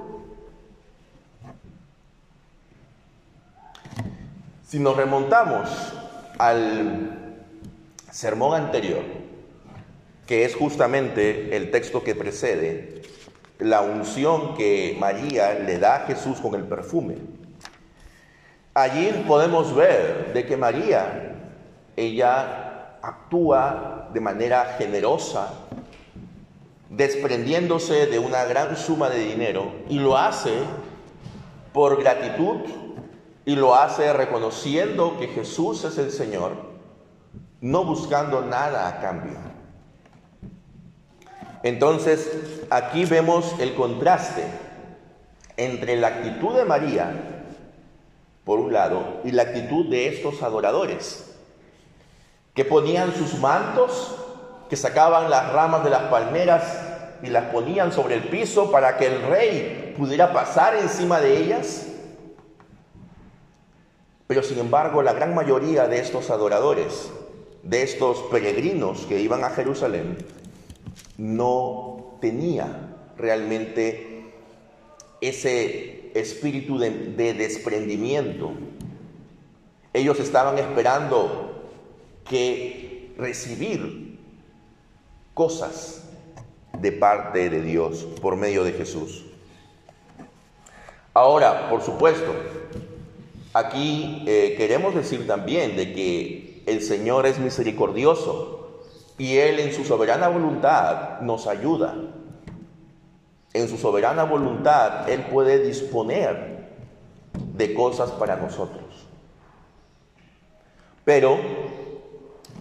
Si 4.72 4.78
nos 4.78 4.96
remontamos 4.96 5.68
al 6.38 7.10
sermón 8.10 8.58
anterior, 8.58 9.02
que 10.26 10.46
es 10.46 10.56
justamente 10.56 11.54
el 11.54 11.70
texto 11.70 12.02
que 12.02 12.14
precede, 12.14 13.02
la 13.58 13.82
unción 13.82 14.54
que 14.54 14.96
María 14.98 15.52
le 15.52 15.78
da 15.78 15.96
a 15.96 16.06
Jesús 16.06 16.40
con 16.40 16.54
el 16.54 16.62
perfume. 16.62 17.16
Allí 18.72 19.12
podemos 19.28 19.74
ver 19.74 20.32
de 20.32 20.46
que 20.46 20.56
María, 20.56 21.34
ella 21.94 22.96
actúa 23.02 24.08
de 24.14 24.20
manera 24.20 24.76
generosa, 24.78 25.52
desprendiéndose 26.88 28.06
de 28.06 28.18
una 28.18 28.44
gran 28.44 28.74
suma 28.78 29.10
de 29.10 29.18
dinero 29.18 29.70
y 29.90 29.98
lo 29.98 30.16
hace 30.16 30.54
por 31.74 32.00
gratitud 32.00 32.91
y 33.44 33.56
lo 33.56 33.74
hace 33.74 34.12
reconociendo 34.12 35.18
que 35.18 35.28
Jesús 35.28 35.84
es 35.84 35.98
el 35.98 36.10
Señor, 36.10 36.52
no 37.60 37.84
buscando 37.84 38.42
nada 38.42 38.88
a 38.88 39.00
cambio. 39.00 39.38
Entonces, 41.62 42.62
aquí 42.70 43.04
vemos 43.04 43.54
el 43.60 43.74
contraste 43.74 44.44
entre 45.56 45.96
la 45.96 46.08
actitud 46.08 46.56
de 46.56 46.64
María, 46.64 47.44
por 48.44 48.58
un 48.58 48.72
lado, 48.72 49.20
y 49.24 49.30
la 49.30 49.42
actitud 49.42 49.88
de 49.88 50.08
estos 50.08 50.42
adoradores 50.42 51.28
que 52.54 52.64
ponían 52.64 53.14
sus 53.14 53.38
mantos, 53.38 54.16
que 54.68 54.76
sacaban 54.76 55.30
las 55.30 55.52
ramas 55.52 55.84
de 55.84 55.90
las 55.90 56.02
palmeras 56.04 56.80
y 57.22 57.28
las 57.28 57.44
ponían 57.46 57.92
sobre 57.92 58.16
el 58.16 58.24
piso 58.24 58.70
para 58.70 58.96
que 58.96 59.06
el 59.06 59.22
rey 59.22 59.94
pudiera 59.96 60.32
pasar 60.32 60.76
encima 60.76 61.20
de 61.20 61.38
ellas. 61.38 61.86
Pero 64.32 64.42
sin 64.42 64.60
embargo, 64.60 65.02
la 65.02 65.12
gran 65.12 65.34
mayoría 65.34 65.88
de 65.88 65.98
estos 65.98 66.30
adoradores, 66.30 67.10
de 67.62 67.82
estos 67.82 68.16
peregrinos 68.30 69.04
que 69.04 69.20
iban 69.20 69.44
a 69.44 69.50
Jerusalén, 69.50 70.16
no 71.18 72.16
tenía 72.18 72.96
realmente 73.18 74.32
ese 75.20 76.18
espíritu 76.18 76.78
de, 76.78 76.88
de 77.14 77.34
desprendimiento. 77.34 78.52
Ellos 79.92 80.18
estaban 80.18 80.56
esperando 80.56 81.68
que 82.26 83.12
recibir 83.18 84.18
cosas 85.34 86.04
de 86.78 86.90
parte 86.90 87.50
de 87.50 87.60
Dios 87.60 88.06
por 88.22 88.36
medio 88.36 88.64
de 88.64 88.72
Jesús. 88.72 89.26
Ahora, 91.12 91.68
por 91.68 91.82
supuesto, 91.82 92.32
aquí 93.52 94.24
eh, 94.26 94.54
queremos 94.56 94.94
decir 94.94 95.26
también 95.26 95.76
de 95.76 95.92
que 95.92 96.62
el 96.66 96.82
Señor 96.82 97.26
es 97.26 97.38
misericordioso 97.38 98.80
y 99.18 99.36
Él 99.36 99.60
en 99.60 99.72
su 99.72 99.84
soberana 99.84 100.28
voluntad 100.28 101.20
nos 101.20 101.46
ayuda. 101.46 101.94
En 103.52 103.68
su 103.68 103.76
soberana 103.76 104.24
voluntad 104.24 105.08
Él 105.08 105.26
puede 105.26 105.62
disponer 105.62 106.70
de 107.34 107.74
cosas 107.74 108.10
para 108.12 108.36
nosotros. 108.36 108.82
Pero 111.04 111.38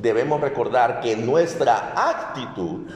debemos 0.02 0.42
recordar 0.42 1.02
que 1.02 1.16
nuestra 1.16 1.94
actitud 2.10 2.88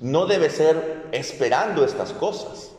no 0.00 0.26
debe 0.26 0.50
ser 0.50 1.08
esperando 1.12 1.84
estas 1.84 2.12
cosas. 2.12 2.69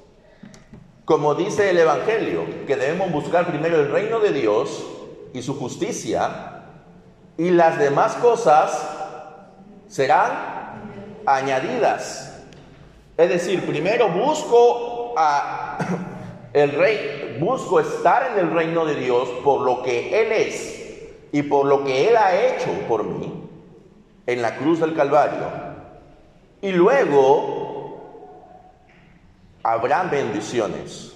Como 1.06 1.36
dice 1.36 1.72
el 1.72 1.80
Evangelio, 1.80 2.46
que 2.68 2.76
debemos 2.76 3.12
buscar 3.12 3.48
primero 3.48 3.80
el 3.80 3.92
reino 3.92 4.20
de 4.20 4.32
Dios 4.32 4.86
y 5.34 5.42
su 5.42 5.58
justicia, 5.58 6.64
y 7.38 7.50
las 7.50 7.80
demás 7.80 8.16
cosas 8.16 8.88
serán 9.88 10.32
añadidas. 11.26 12.44
Es 13.18 13.30
decir, 13.30 13.66
primero 13.66 14.10
busco 14.10 15.14
a 15.18 15.78
el 16.54 16.72
rey, 16.72 17.38
busco 17.40 17.80
estar 17.80 18.32
en 18.32 18.46
el 18.46 18.52
reino 18.54 18.86
de 18.86 18.96
Dios 18.96 19.28
por 19.44 19.62
lo 19.62 19.82
que 19.82 20.22
Él 20.22 20.32
es 20.32 20.82
y 21.32 21.44
por 21.44 21.66
lo 21.66 21.84
que 21.84 22.10
Él 22.10 22.18
ha 22.18 22.36
hecho 22.36 22.70
por 22.88 23.04
mí 23.04 23.50
en 24.28 24.42
la 24.42 24.56
cruz 24.58 24.80
del 24.80 24.94
Calvario. 24.94 25.48
Y 26.62 26.72
luego 26.72 27.61
habrán 29.64 30.10
bendiciones. 30.10 31.14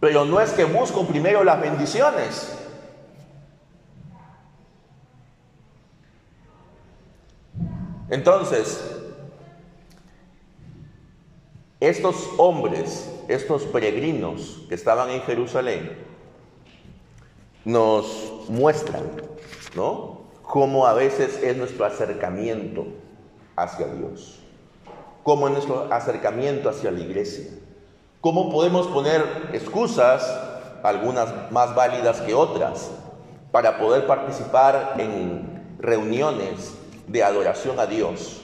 Pero 0.00 0.24
no 0.24 0.40
es 0.40 0.52
que 0.52 0.64
busco 0.64 1.06
primero 1.06 1.44
las 1.44 1.60
bendiciones. 1.60 2.56
Entonces, 8.08 8.80
estos 11.78 12.28
hombres, 12.38 13.08
estos 13.28 13.62
peregrinos 13.64 14.62
que 14.68 14.74
estaban 14.74 15.10
en 15.10 15.22
Jerusalén, 15.22 15.96
nos 17.64 18.48
muestran, 18.48 19.04
¿no? 19.76 20.22
Cómo 20.42 20.86
a 20.86 20.94
veces 20.94 21.40
es 21.42 21.56
nuestro 21.56 21.84
acercamiento 21.84 22.86
hacia 23.54 23.86
Dios, 23.86 24.39
cómo 25.22 25.48
es 25.48 25.54
nuestro 25.54 25.92
acercamiento 25.92 26.68
hacia 26.68 26.90
la 26.90 27.00
iglesia, 27.00 27.50
cómo 28.20 28.50
podemos 28.50 28.86
poner 28.88 29.50
excusas, 29.52 30.22
algunas 30.82 31.50
más 31.50 31.74
válidas 31.74 32.20
que 32.22 32.34
otras, 32.34 32.90
para 33.52 33.78
poder 33.78 34.06
participar 34.06 34.94
en 34.98 35.76
reuniones 35.78 36.74
de 37.06 37.22
adoración 37.24 37.78
a 37.78 37.86
Dios. 37.86 38.40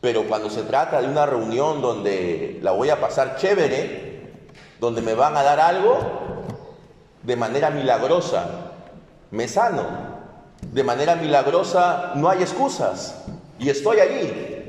Pero 0.00 0.26
cuando 0.26 0.48
se 0.48 0.62
trata 0.62 1.00
de 1.02 1.08
una 1.08 1.26
reunión 1.26 1.82
donde 1.82 2.58
la 2.62 2.72
voy 2.72 2.88
a 2.88 3.00
pasar 3.00 3.36
chévere, 3.36 4.40
donde 4.80 5.02
me 5.02 5.14
van 5.14 5.36
a 5.36 5.42
dar 5.42 5.60
algo, 5.60 5.98
de 7.22 7.36
manera 7.36 7.70
milagrosa 7.70 8.70
me 9.30 9.46
sano. 9.46 9.84
De 10.72 10.82
manera 10.84 11.16
milagrosa 11.16 12.12
no 12.16 12.28
hay 12.28 12.42
excusas 12.42 13.24
y 13.58 13.68
estoy 13.70 14.00
allí. 14.00 14.59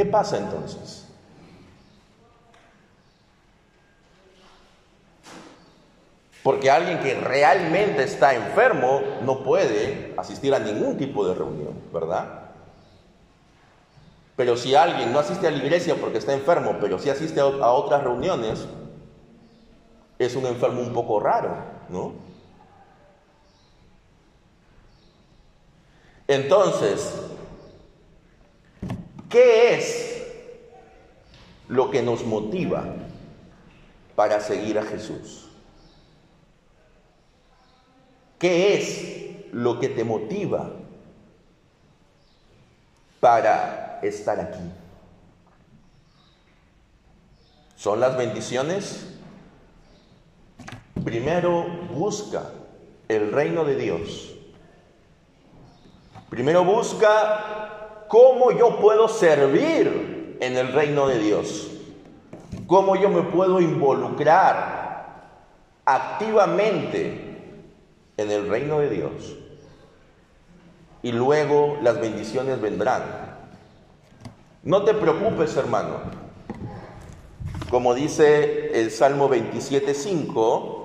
¿Qué 0.00 0.06
pasa 0.06 0.38
entonces? 0.38 1.06
Porque 6.42 6.70
alguien 6.70 7.00
que 7.00 7.16
realmente 7.16 8.04
está 8.04 8.34
enfermo 8.34 9.02
no 9.26 9.44
puede 9.44 10.14
asistir 10.16 10.54
a 10.54 10.58
ningún 10.58 10.96
tipo 10.96 11.28
de 11.28 11.34
reunión, 11.34 11.74
¿verdad? 11.92 12.52
Pero 14.36 14.56
si 14.56 14.74
alguien 14.74 15.12
no 15.12 15.18
asiste 15.18 15.46
a 15.46 15.50
la 15.50 15.58
iglesia 15.58 15.94
porque 16.00 16.16
está 16.16 16.32
enfermo, 16.32 16.78
pero 16.80 16.98
sí 16.98 17.10
asiste 17.10 17.38
a 17.40 17.44
otras 17.44 18.02
reuniones, 18.02 18.66
es 20.18 20.34
un 20.34 20.46
enfermo 20.46 20.80
un 20.80 20.94
poco 20.94 21.20
raro, 21.20 21.54
¿no? 21.90 22.14
Entonces, 26.26 27.12
¿qué 29.30 29.74
es 29.74 30.22
lo 31.68 31.90
que 31.90 32.02
nos 32.02 32.24
motiva 32.24 32.84
para 34.16 34.40
seguir 34.40 34.78
a 34.78 34.82
Jesús? 34.82 35.46
¿Qué 38.38 38.74
es 38.74 39.52
lo 39.52 39.78
que 39.78 39.88
te 39.88 40.02
motiva 40.04 40.72
para 43.20 44.00
estar 44.02 44.40
aquí? 44.40 44.70
¿Son 47.76 48.00
las 48.00 48.16
bendiciones? 48.16 49.06
Primero 51.04 51.66
busca 51.94 52.50
el 53.08 53.32
reino 53.32 53.64
de 53.64 53.76
Dios. 53.76 54.34
Primero 56.28 56.64
busca 56.64 57.59
cómo 58.10 58.50
yo 58.50 58.80
puedo 58.80 59.06
servir 59.06 60.36
en 60.40 60.56
el 60.56 60.72
reino 60.72 61.06
de 61.06 61.20
Dios. 61.20 61.70
Cómo 62.66 62.96
yo 62.96 63.08
me 63.08 63.22
puedo 63.22 63.60
involucrar 63.60 65.30
activamente 65.84 67.38
en 68.16 68.30
el 68.32 68.48
reino 68.48 68.80
de 68.80 68.90
Dios. 68.90 69.36
Y 71.04 71.12
luego 71.12 71.78
las 71.82 72.00
bendiciones 72.00 72.60
vendrán. 72.60 73.02
No 74.64 74.82
te 74.82 74.92
preocupes, 74.92 75.56
hermano. 75.56 76.00
Como 77.70 77.94
dice 77.94 78.72
el 78.80 78.90
Salmo 78.90 79.30
27.5, 79.30 80.79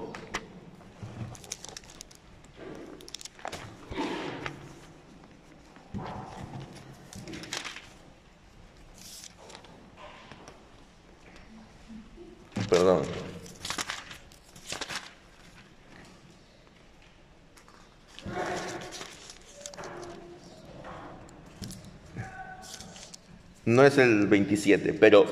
No 23.75 23.83
es 23.83 23.97
el 23.97 24.27
27, 24.27 24.93
pero 24.93 25.25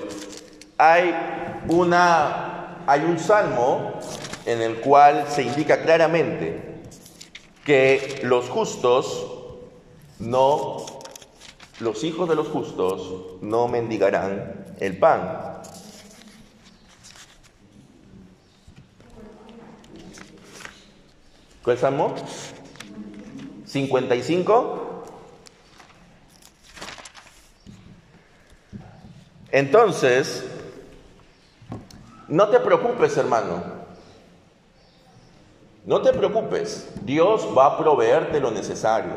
hay 0.77 1.15
una 1.69 2.83
hay 2.85 2.99
un 3.05 3.17
salmo 3.17 3.93
en 4.45 4.61
el 4.61 4.81
cual 4.81 5.27
se 5.29 5.43
indica 5.43 5.81
claramente 5.81 6.81
que 7.63 8.19
los 8.23 8.49
justos 8.49 9.27
no 10.19 10.85
los 11.79 12.03
hijos 12.03 12.27
de 12.27 12.35
los 12.35 12.49
justos 12.49 13.41
no 13.41 13.69
mendigarán 13.69 14.65
el 14.81 14.97
pan. 14.97 15.61
¿Cuál 21.63 21.77
Salmo? 21.77 22.13
55. 23.65 24.92
Entonces, 29.53 30.43
no 32.27 32.49
te 32.49 32.59
preocupes, 32.59 33.15
hermano. 33.17 33.61
No 35.85 36.01
te 36.01 36.11
preocupes. 36.11 36.89
Dios 37.03 37.47
va 37.55 37.67
a 37.67 37.77
proveerte 37.77 38.39
lo 38.39 38.49
necesario. 38.49 39.13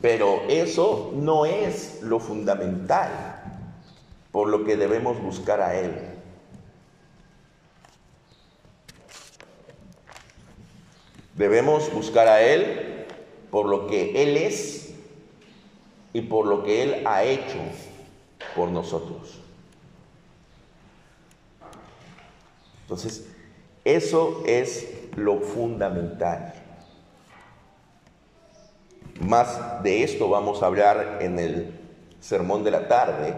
Pero 0.00 0.42
eso 0.48 1.10
no 1.16 1.46
es 1.46 2.00
lo 2.02 2.20
fundamental 2.20 3.10
por 4.30 4.50
lo 4.50 4.64
que 4.64 4.76
debemos 4.76 5.20
buscar 5.20 5.60
a 5.60 5.74
Él. 5.74 5.92
Debemos 11.34 11.92
buscar 11.92 12.28
a 12.28 12.40
Él 12.40 13.04
por 13.50 13.66
lo 13.66 13.88
que 13.88 14.22
Él 14.22 14.36
es 14.36 14.94
y 16.12 16.20
por 16.20 16.46
lo 16.46 16.62
que 16.62 16.84
Él 16.84 17.02
ha 17.04 17.24
hecho 17.24 17.58
por 18.56 18.70
nosotros. 18.70 19.38
Entonces, 22.82 23.26
eso 23.84 24.42
es 24.46 24.88
lo 25.16 25.40
fundamental. 25.40 26.54
Más 29.20 29.82
de 29.82 30.02
esto 30.02 30.28
vamos 30.28 30.62
a 30.62 30.66
hablar 30.66 31.18
en 31.20 31.38
el 31.38 31.78
sermón 32.20 32.64
de 32.64 32.70
la 32.70 32.88
tarde, 32.88 33.34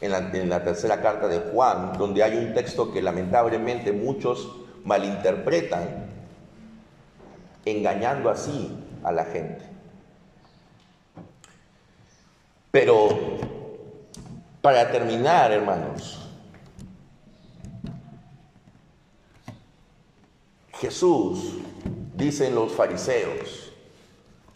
en 0.00 0.48
la, 0.48 0.64
tercera 0.64 1.00
carta 1.00 1.28
de 1.28 1.38
Juan, 1.38 1.92
donde 1.98 2.22
hay 2.22 2.36
un 2.36 2.54
texto 2.54 2.92
que 2.92 3.02
lamentablemente 3.02 3.92
muchos 3.92 4.56
malinterpretan, 4.84 6.10
engañando 7.64 8.30
así 8.30 8.76
a 9.02 9.12
la 9.12 9.24
gente. 9.24 9.64
Pero 12.70 13.39
para 14.60 14.90
terminar, 14.90 15.52
hermanos, 15.52 16.18
Jesús, 20.78 21.58
dicen 22.14 22.54
los 22.54 22.72
fariseos, 22.72 23.72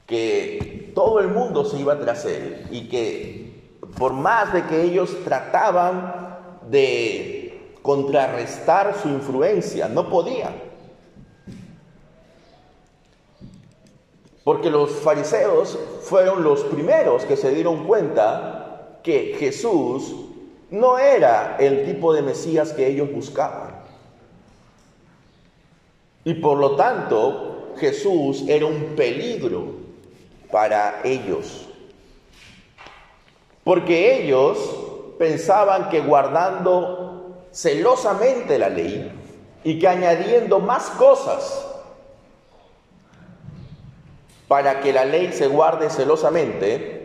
que 0.07 0.93
todo 0.95 1.21
el 1.21 1.29
mundo 1.29 1.65
se 1.65 1.79
iba 1.79 1.99
tras 1.99 2.25
él 2.27 2.67
y 2.71 2.89
que 2.89 3.79
por 3.97 4.13
más 4.13 4.53
de 4.53 4.67
que 4.67 4.83
ellos 4.83 5.17
trataban 5.25 6.59
de 6.69 7.75
contrarrestar 7.83 8.97
su 9.01 9.09
influencia, 9.09 9.89
no 9.89 10.09
podían. 10.09 10.55
Porque 14.43 14.71
los 14.71 14.91
fariseos 14.91 15.79
fueron 16.03 16.43
los 16.43 16.65
primeros 16.65 17.25
que 17.25 17.37
se 17.37 17.51
dieron 17.51 17.87
cuenta 17.87 18.64
que 19.05 19.37
Jesús 19.39 20.15
no 20.71 20.99
era 20.99 21.57
el 21.61 21.85
tipo 21.85 22.13
de 22.15 22.23
Mesías 22.23 22.73
que 22.73 22.89
ellos 22.89 23.13
buscaban. 23.13 23.75
Y 26.25 26.35
por 26.35 26.59
lo 26.59 26.75
tanto, 26.75 27.75
Jesús 27.79 28.45
era 28.49 28.65
un 28.65 28.97
peligro 28.97 29.67
para 30.51 31.03
ellos. 31.05 31.69
Porque 33.63 34.23
ellos 34.23 34.59
pensaban 35.19 35.91
que 35.91 36.01
guardando 36.01 37.45
celosamente 37.53 38.59
la 38.59 38.71
ley 38.71 39.13
y 39.63 39.79
que 39.79 39.87
añadiendo 39.87 40.61
más 40.61 40.85
cosas 40.91 41.67
para 44.49 44.81
que 44.81 44.93
la 44.93 45.05
ley 45.05 45.31
se 45.33 45.47
guarde 45.47 45.91
celosamente, 45.91 47.04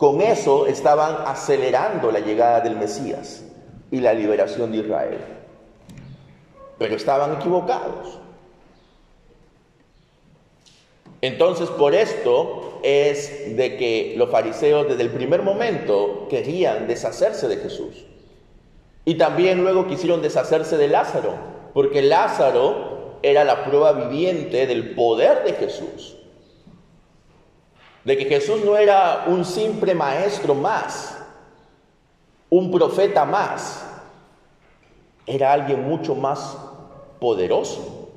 con 0.00 0.22
eso 0.22 0.66
estaban 0.66 1.14
acelerando 1.26 2.10
la 2.10 2.20
llegada 2.20 2.62
del 2.62 2.74
Mesías 2.74 3.44
y 3.90 4.00
la 4.00 4.14
liberación 4.14 4.72
de 4.72 4.78
Israel. 4.78 5.18
Pero 6.78 6.96
estaban 6.96 7.34
equivocados. 7.34 8.18
Entonces, 11.20 11.68
por 11.68 11.94
esto 11.94 12.80
es 12.82 13.54
de 13.58 13.76
que 13.76 14.14
los 14.16 14.30
fariseos 14.30 14.88
desde 14.88 15.02
el 15.02 15.10
primer 15.10 15.42
momento 15.42 16.28
querían 16.30 16.88
deshacerse 16.88 17.46
de 17.46 17.58
Jesús. 17.58 18.06
Y 19.04 19.16
también 19.16 19.60
luego 19.60 19.86
quisieron 19.86 20.22
deshacerse 20.22 20.78
de 20.78 20.88
Lázaro, 20.88 21.34
porque 21.74 22.00
Lázaro 22.00 23.18
era 23.20 23.44
la 23.44 23.66
prueba 23.66 23.92
viviente 23.92 24.66
del 24.66 24.94
poder 24.94 25.44
de 25.44 25.52
Jesús. 25.52 26.16
De 28.04 28.16
que 28.16 28.24
Jesús 28.24 28.64
no 28.64 28.76
era 28.76 29.24
un 29.26 29.44
simple 29.44 29.94
maestro 29.94 30.54
más, 30.54 31.18
un 32.48 32.70
profeta 32.70 33.24
más, 33.24 33.86
era 35.26 35.52
alguien 35.52 35.86
mucho 35.86 36.14
más 36.14 36.56
poderoso. 37.20 38.08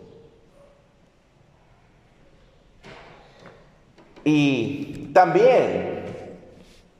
Y 4.23 5.09
también 5.13 6.05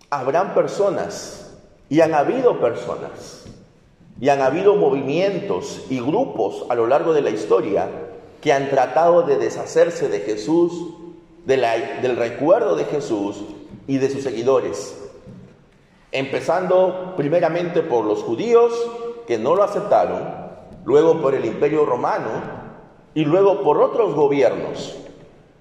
habrán 0.09 0.53
personas, 0.53 1.57
y 1.89 2.01
han 2.01 2.13
habido 2.13 2.59
personas, 2.59 3.45
y 4.19 4.29
han 4.29 4.41
habido 4.41 4.75
movimientos 4.75 5.85
y 5.89 5.99
grupos 5.99 6.65
a 6.69 6.75
lo 6.75 6.85
largo 6.85 7.13
de 7.13 7.21
la 7.21 7.29
historia 7.29 7.89
que 8.41 8.53
han 8.53 8.69
tratado 8.69 9.23
de 9.23 9.37
deshacerse 9.37 10.09
de 10.09 10.19
Jesús, 10.19 10.73
del 11.45 12.15
recuerdo 12.15 12.75
de 12.75 12.85
Jesús 12.85 13.43
y 13.87 13.97
de 13.97 14.09
sus 14.09 14.23
seguidores. 14.23 14.99
Empezando 16.11 17.13
primeramente 17.17 17.81
por 17.81 18.05
los 18.05 18.23
judíos 18.23 18.73
que 19.27 19.37
no 19.37 19.55
lo 19.55 19.63
aceptaron, 19.63 20.23
luego 20.85 21.21
por 21.21 21.33
el 21.33 21.45
imperio 21.45 21.85
romano 21.85 22.29
y 23.13 23.25
luego 23.25 23.63
por 23.63 23.81
otros 23.81 24.13
gobiernos 24.13 24.95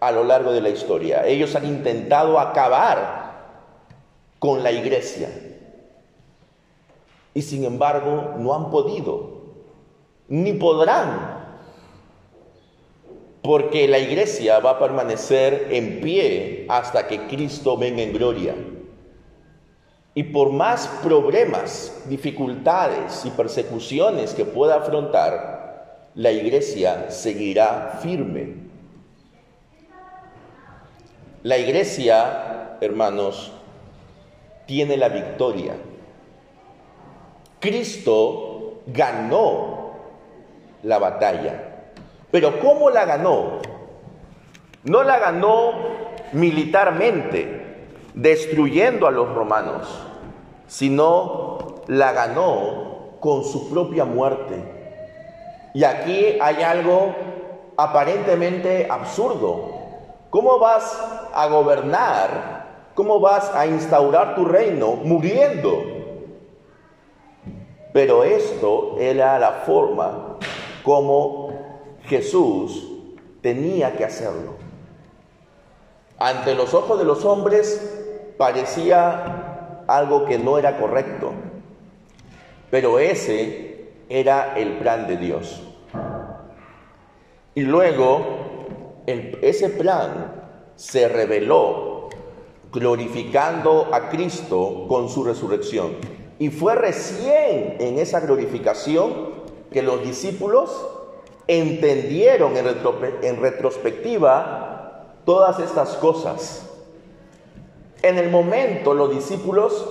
a 0.01 0.11
lo 0.11 0.25
largo 0.25 0.53
de 0.53 0.61
la 0.61 0.69
historia. 0.69 1.27
Ellos 1.27 1.55
han 1.55 1.65
intentado 1.65 2.39
acabar 2.39 3.23
con 4.39 4.63
la 4.63 4.73
iglesia, 4.73 5.31
y 7.35 7.43
sin 7.43 7.65
embargo 7.65 8.35
no 8.39 8.55
han 8.55 8.71
podido, 8.71 9.31
ni 10.29 10.53
podrán, 10.55 11.42
porque 13.43 13.89
la 13.89 13.99
iglesia 13.99 14.61
va 14.61 14.71
a 14.71 14.79
permanecer 14.79 15.69
en 15.71 16.01
pie 16.01 16.67
hasta 16.69 17.09
que 17.09 17.27
Cristo 17.27 17.77
venga 17.77 18.03
en 18.03 18.13
gloria. 18.13 18.55
Y 20.15 20.25
por 20.25 20.53
más 20.53 20.87
problemas, 21.03 22.05
dificultades 22.07 23.25
y 23.25 23.31
persecuciones 23.31 24.35
que 24.35 24.45
pueda 24.45 24.77
afrontar, 24.77 26.11
la 26.15 26.31
iglesia 26.31 27.11
seguirá 27.11 27.99
firme. 28.03 28.55
La 31.43 31.59
iglesia, 31.59 32.77
hermanos, 32.81 33.51
tiene 34.67 34.97
la 34.97 35.09
victoria. 35.09 35.75
Cristo 37.59 38.83
ganó 38.87 39.95
la 40.85 40.99
batalla. 40.99 41.72
Pero 42.33 42.59
¿cómo 42.59 42.91
la 42.91 43.05
ganó? 43.05 43.59
No 44.85 45.05
la 45.05 45.19
ganó 45.19 45.75
militarmente, 46.33 47.87
destruyendo 48.15 49.07
a 49.07 49.11
los 49.11 49.33
romanos, 49.35 49.87
sino 50.67 51.83
la 51.87 52.13
ganó 52.13 53.19
con 53.21 53.45
su 53.45 53.71
propia 53.71 54.07
muerte. 54.07 54.65
Y 55.75 55.85
aquí 55.85 56.39
hay 56.41 56.63
algo 56.63 57.15
aparentemente 57.77 58.89
absurdo. 58.91 59.71
¿Cómo 60.31 60.59
vas 60.59 61.01
a 61.35 61.47
gobernar? 61.49 62.63
¿Cómo 62.95 63.21
vas 63.21 63.55
a 63.55 63.67
instaurar 63.67 64.35
tu 64.35 64.47
reino 64.47 64.93
muriendo? 65.05 65.85
Pero 67.93 68.25
esto 68.25 68.97
era 68.99 69.39
la 69.39 69.51
forma 69.67 70.39
como 70.83 71.52
Jesús 72.13 72.89
tenía 73.41 73.97
que 73.97 74.05
hacerlo. 74.05 74.53
Ante 76.19 76.55
los 76.55 76.75
ojos 76.75 76.99
de 76.99 77.07
los 77.07 77.25
hombres 77.25 78.35
parecía 78.37 79.85
algo 79.89 80.27
que 80.27 80.39
no 80.39 80.59
era 80.59 80.77
correcto, 80.77 81.33
pero 82.71 82.99
ese 82.99 83.93
era 84.11 84.59
el 84.59 84.77
plan 84.77 85.07
de 85.07 85.17
Dios. 85.17 85.63
Y 87.55 87.63
luego 87.63 88.21
ese 89.07 89.71
plan 89.71 90.35
se 90.77 91.09
reveló 91.09 92.11
glorificando 92.71 93.89
a 93.91 94.11
Cristo 94.11 94.85
con 94.87 95.09
su 95.09 95.25
resurrección. 95.25 95.93
Y 96.39 96.51
fue 96.51 96.75
recién 96.75 97.77
en 97.81 97.99
esa 97.99 98.21
glorificación 98.21 99.33
que 99.71 99.81
los 99.81 100.03
discípulos 100.03 100.99
entendieron 101.47 102.55
en, 102.57 103.41
retrospectiva 103.41 105.19
todas 105.25 105.59
estas 105.59 105.97
cosas. 105.97 106.69
En 108.03 108.19
el 108.19 108.31
momento 108.31 108.95
los 108.95 109.11
discípulos 109.11 109.87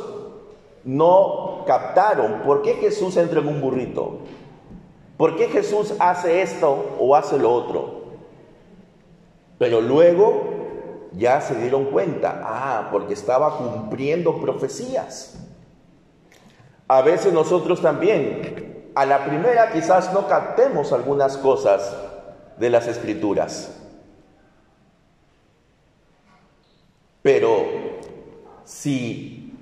no 0.84 1.64
captaron 1.66 2.42
por 2.46 2.62
qué 2.62 2.76
Jesús 2.76 3.16
entra 3.18 3.40
en 3.40 3.48
un 3.48 3.62
burrito, 3.62 4.20
por 5.18 5.36
qué 5.36 5.48
Jesús 5.48 5.94
hace 6.00 6.42
esto 6.42 6.98
o 7.00 7.16
hace 7.16 7.38
lo 7.38 7.54
otro. 7.54 8.02
Pero 9.58 9.80
luego 9.80 10.42
ya 11.14 11.42
se 11.42 11.56
dieron 11.56 11.86
cuenta, 11.86 12.42
ah, 12.44 12.90
porque 12.92 13.14
estaba 13.14 13.58
cumpliendo 13.58 14.40
profecías. 14.42 15.38
A 16.88 17.02
veces 17.02 17.32
nosotros 17.32 17.82
también, 17.82 18.71
a 18.96 19.06
la 19.06 19.26
primera 19.26 19.72
quizás 19.72 20.14
no 20.14 20.28
captemos 20.28 20.92
algunas 20.92 21.38
cosas 21.38 21.96
de 22.58 22.70
las 22.70 22.88
escrituras. 22.88 23.78
Pero 27.22 27.66
si 28.64 29.54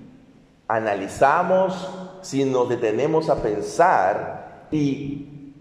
analizamos, 0.67 1.89
si 2.21 2.45
nos 2.45 2.69
detenemos 2.69 3.29
a 3.29 3.41
pensar 3.41 4.67
y 4.71 5.53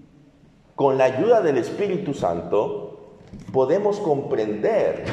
con 0.74 0.96
la 0.96 1.04
ayuda 1.04 1.40
del 1.40 1.58
Espíritu 1.58 2.14
Santo 2.14 3.16
podemos 3.52 3.98
comprender 4.00 5.04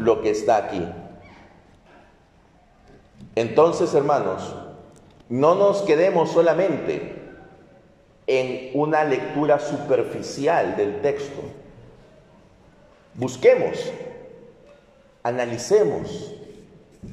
lo 0.00 0.20
que 0.20 0.30
está 0.30 0.56
aquí. 0.56 0.86
Entonces, 3.34 3.94
hermanos, 3.94 4.54
no 5.28 5.54
nos 5.54 5.82
quedemos 5.82 6.30
solamente 6.30 7.21
en 8.26 8.70
una 8.74 9.04
lectura 9.04 9.58
superficial 9.58 10.76
del 10.76 11.00
texto. 11.00 11.42
Busquemos, 13.14 13.92
analicemos, 15.22 16.34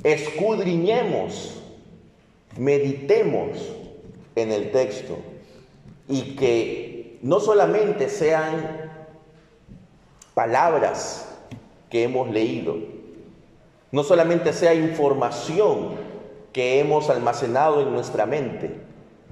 escudriñemos, 0.04 1.62
meditemos 2.58 3.58
en 4.36 4.52
el 4.52 4.72
texto 4.72 5.18
y 6.08 6.36
que 6.36 7.20
no 7.22 7.40
solamente 7.40 8.10
sean 8.10 8.90
palabras 10.34 11.28
que 11.90 12.04
hemos 12.04 12.30
leído, 12.30 12.78
no 13.92 14.04
solamente 14.04 14.54
sea 14.54 14.74
información 14.74 15.96
que 16.54 16.80
hemos 16.80 17.10
almacenado 17.10 17.82
en 17.82 17.92
nuestra 17.92 18.26
mente, 18.26 18.78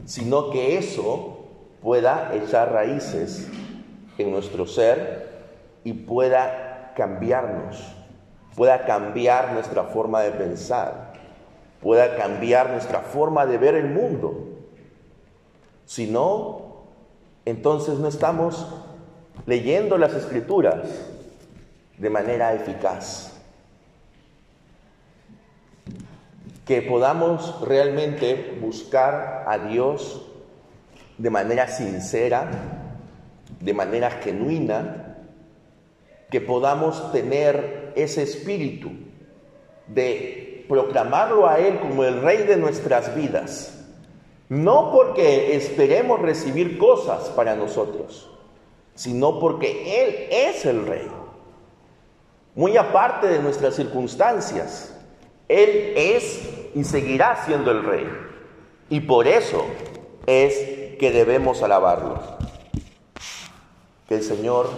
sino 0.05 0.49
que 0.49 0.77
eso 0.77 1.36
pueda 1.81 2.33
echar 2.35 2.71
raíces 2.71 3.47
en 4.17 4.31
nuestro 4.31 4.65
ser 4.65 5.27
y 5.83 5.93
pueda 5.93 6.93
cambiarnos, 6.95 7.77
pueda 8.55 8.85
cambiar 8.85 9.53
nuestra 9.53 9.83
forma 9.83 10.21
de 10.21 10.31
pensar, 10.31 11.13
pueda 11.81 12.15
cambiar 12.15 12.71
nuestra 12.71 13.01
forma 13.01 13.45
de 13.45 13.57
ver 13.57 13.75
el 13.75 13.89
mundo. 13.89 14.45
Si 15.85 16.07
no, 16.07 16.83
entonces 17.45 17.99
no 17.99 18.07
estamos 18.07 18.67
leyendo 19.45 19.97
las 19.97 20.13
escrituras 20.13 20.87
de 21.97 22.09
manera 22.09 22.53
eficaz. 22.53 23.33
Que 26.65 26.81
podamos 26.81 27.61
realmente 27.61 28.59
buscar 28.61 29.45
a 29.47 29.57
Dios 29.57 30.26
de 31.17 31.29
manera 31.29 31.67
sincera, 31.67 32.49
de 33.59 33.73
manera 33.73 34.11
genuina, 34.11 35.17
que 36.29 36.41
podamos 36.41 37.11
tener 37.11 37.93
ese 37.95 38.23
espíritu 38.23 38.91
de 39.87 40.65
proclamarlo 40.67 41.47
a 41.47 41.59
Él 41.59 41.79
como 41.79 42.03
el 42.03 42.21
rey 42.21 42.43
de 42.43 42.57
nuestras 42.57 43.15
vidas, 43.15 43.85
no 44.49 44.91
porque 44.91 45.55
esperemos 45.55 46.21
recibir 46.21 46.77
cosas 46.77 47.29
para 47.29 47.55
nosotros, 47.55 48.29
sino 48.95 49.39
porque 49.39 50.03
Él 50.03 50.27
es 50.31 50.65
el 50.65 50.85
rey. 50.85 51.07
Muy 52.55 52.75
aparte 52.75 53.27
de 53.27 53.39
nuestras 53.39 53.75
circunstancias, 53.75 54.95
Él 55.47 55.93
es 55.95 56.49
y 56.75 56.83
seguirá 56.83 57.43
siendo 57.45 57.71
el 57.71 57.83
rey. 57.83 58.07
Y 58.89 59.01
por 59.01 59.27
eso 59.27 59.65
es 60.25 60.86
que 60.97 61.11
debemos 61.11 61.61
alabarlo. 61.63 62.19
Que 64.07 64.15
el 64.15 64.23
Señor 64.23 64.69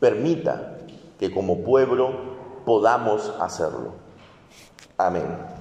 permita 0.00 0.78
que 1.18 1.30
como 1.32 1.62
pueblo 1.62 2.10
podamos 2.64 3.32
hacerlo. 3.40 3.94
Amén. 4.96 5.51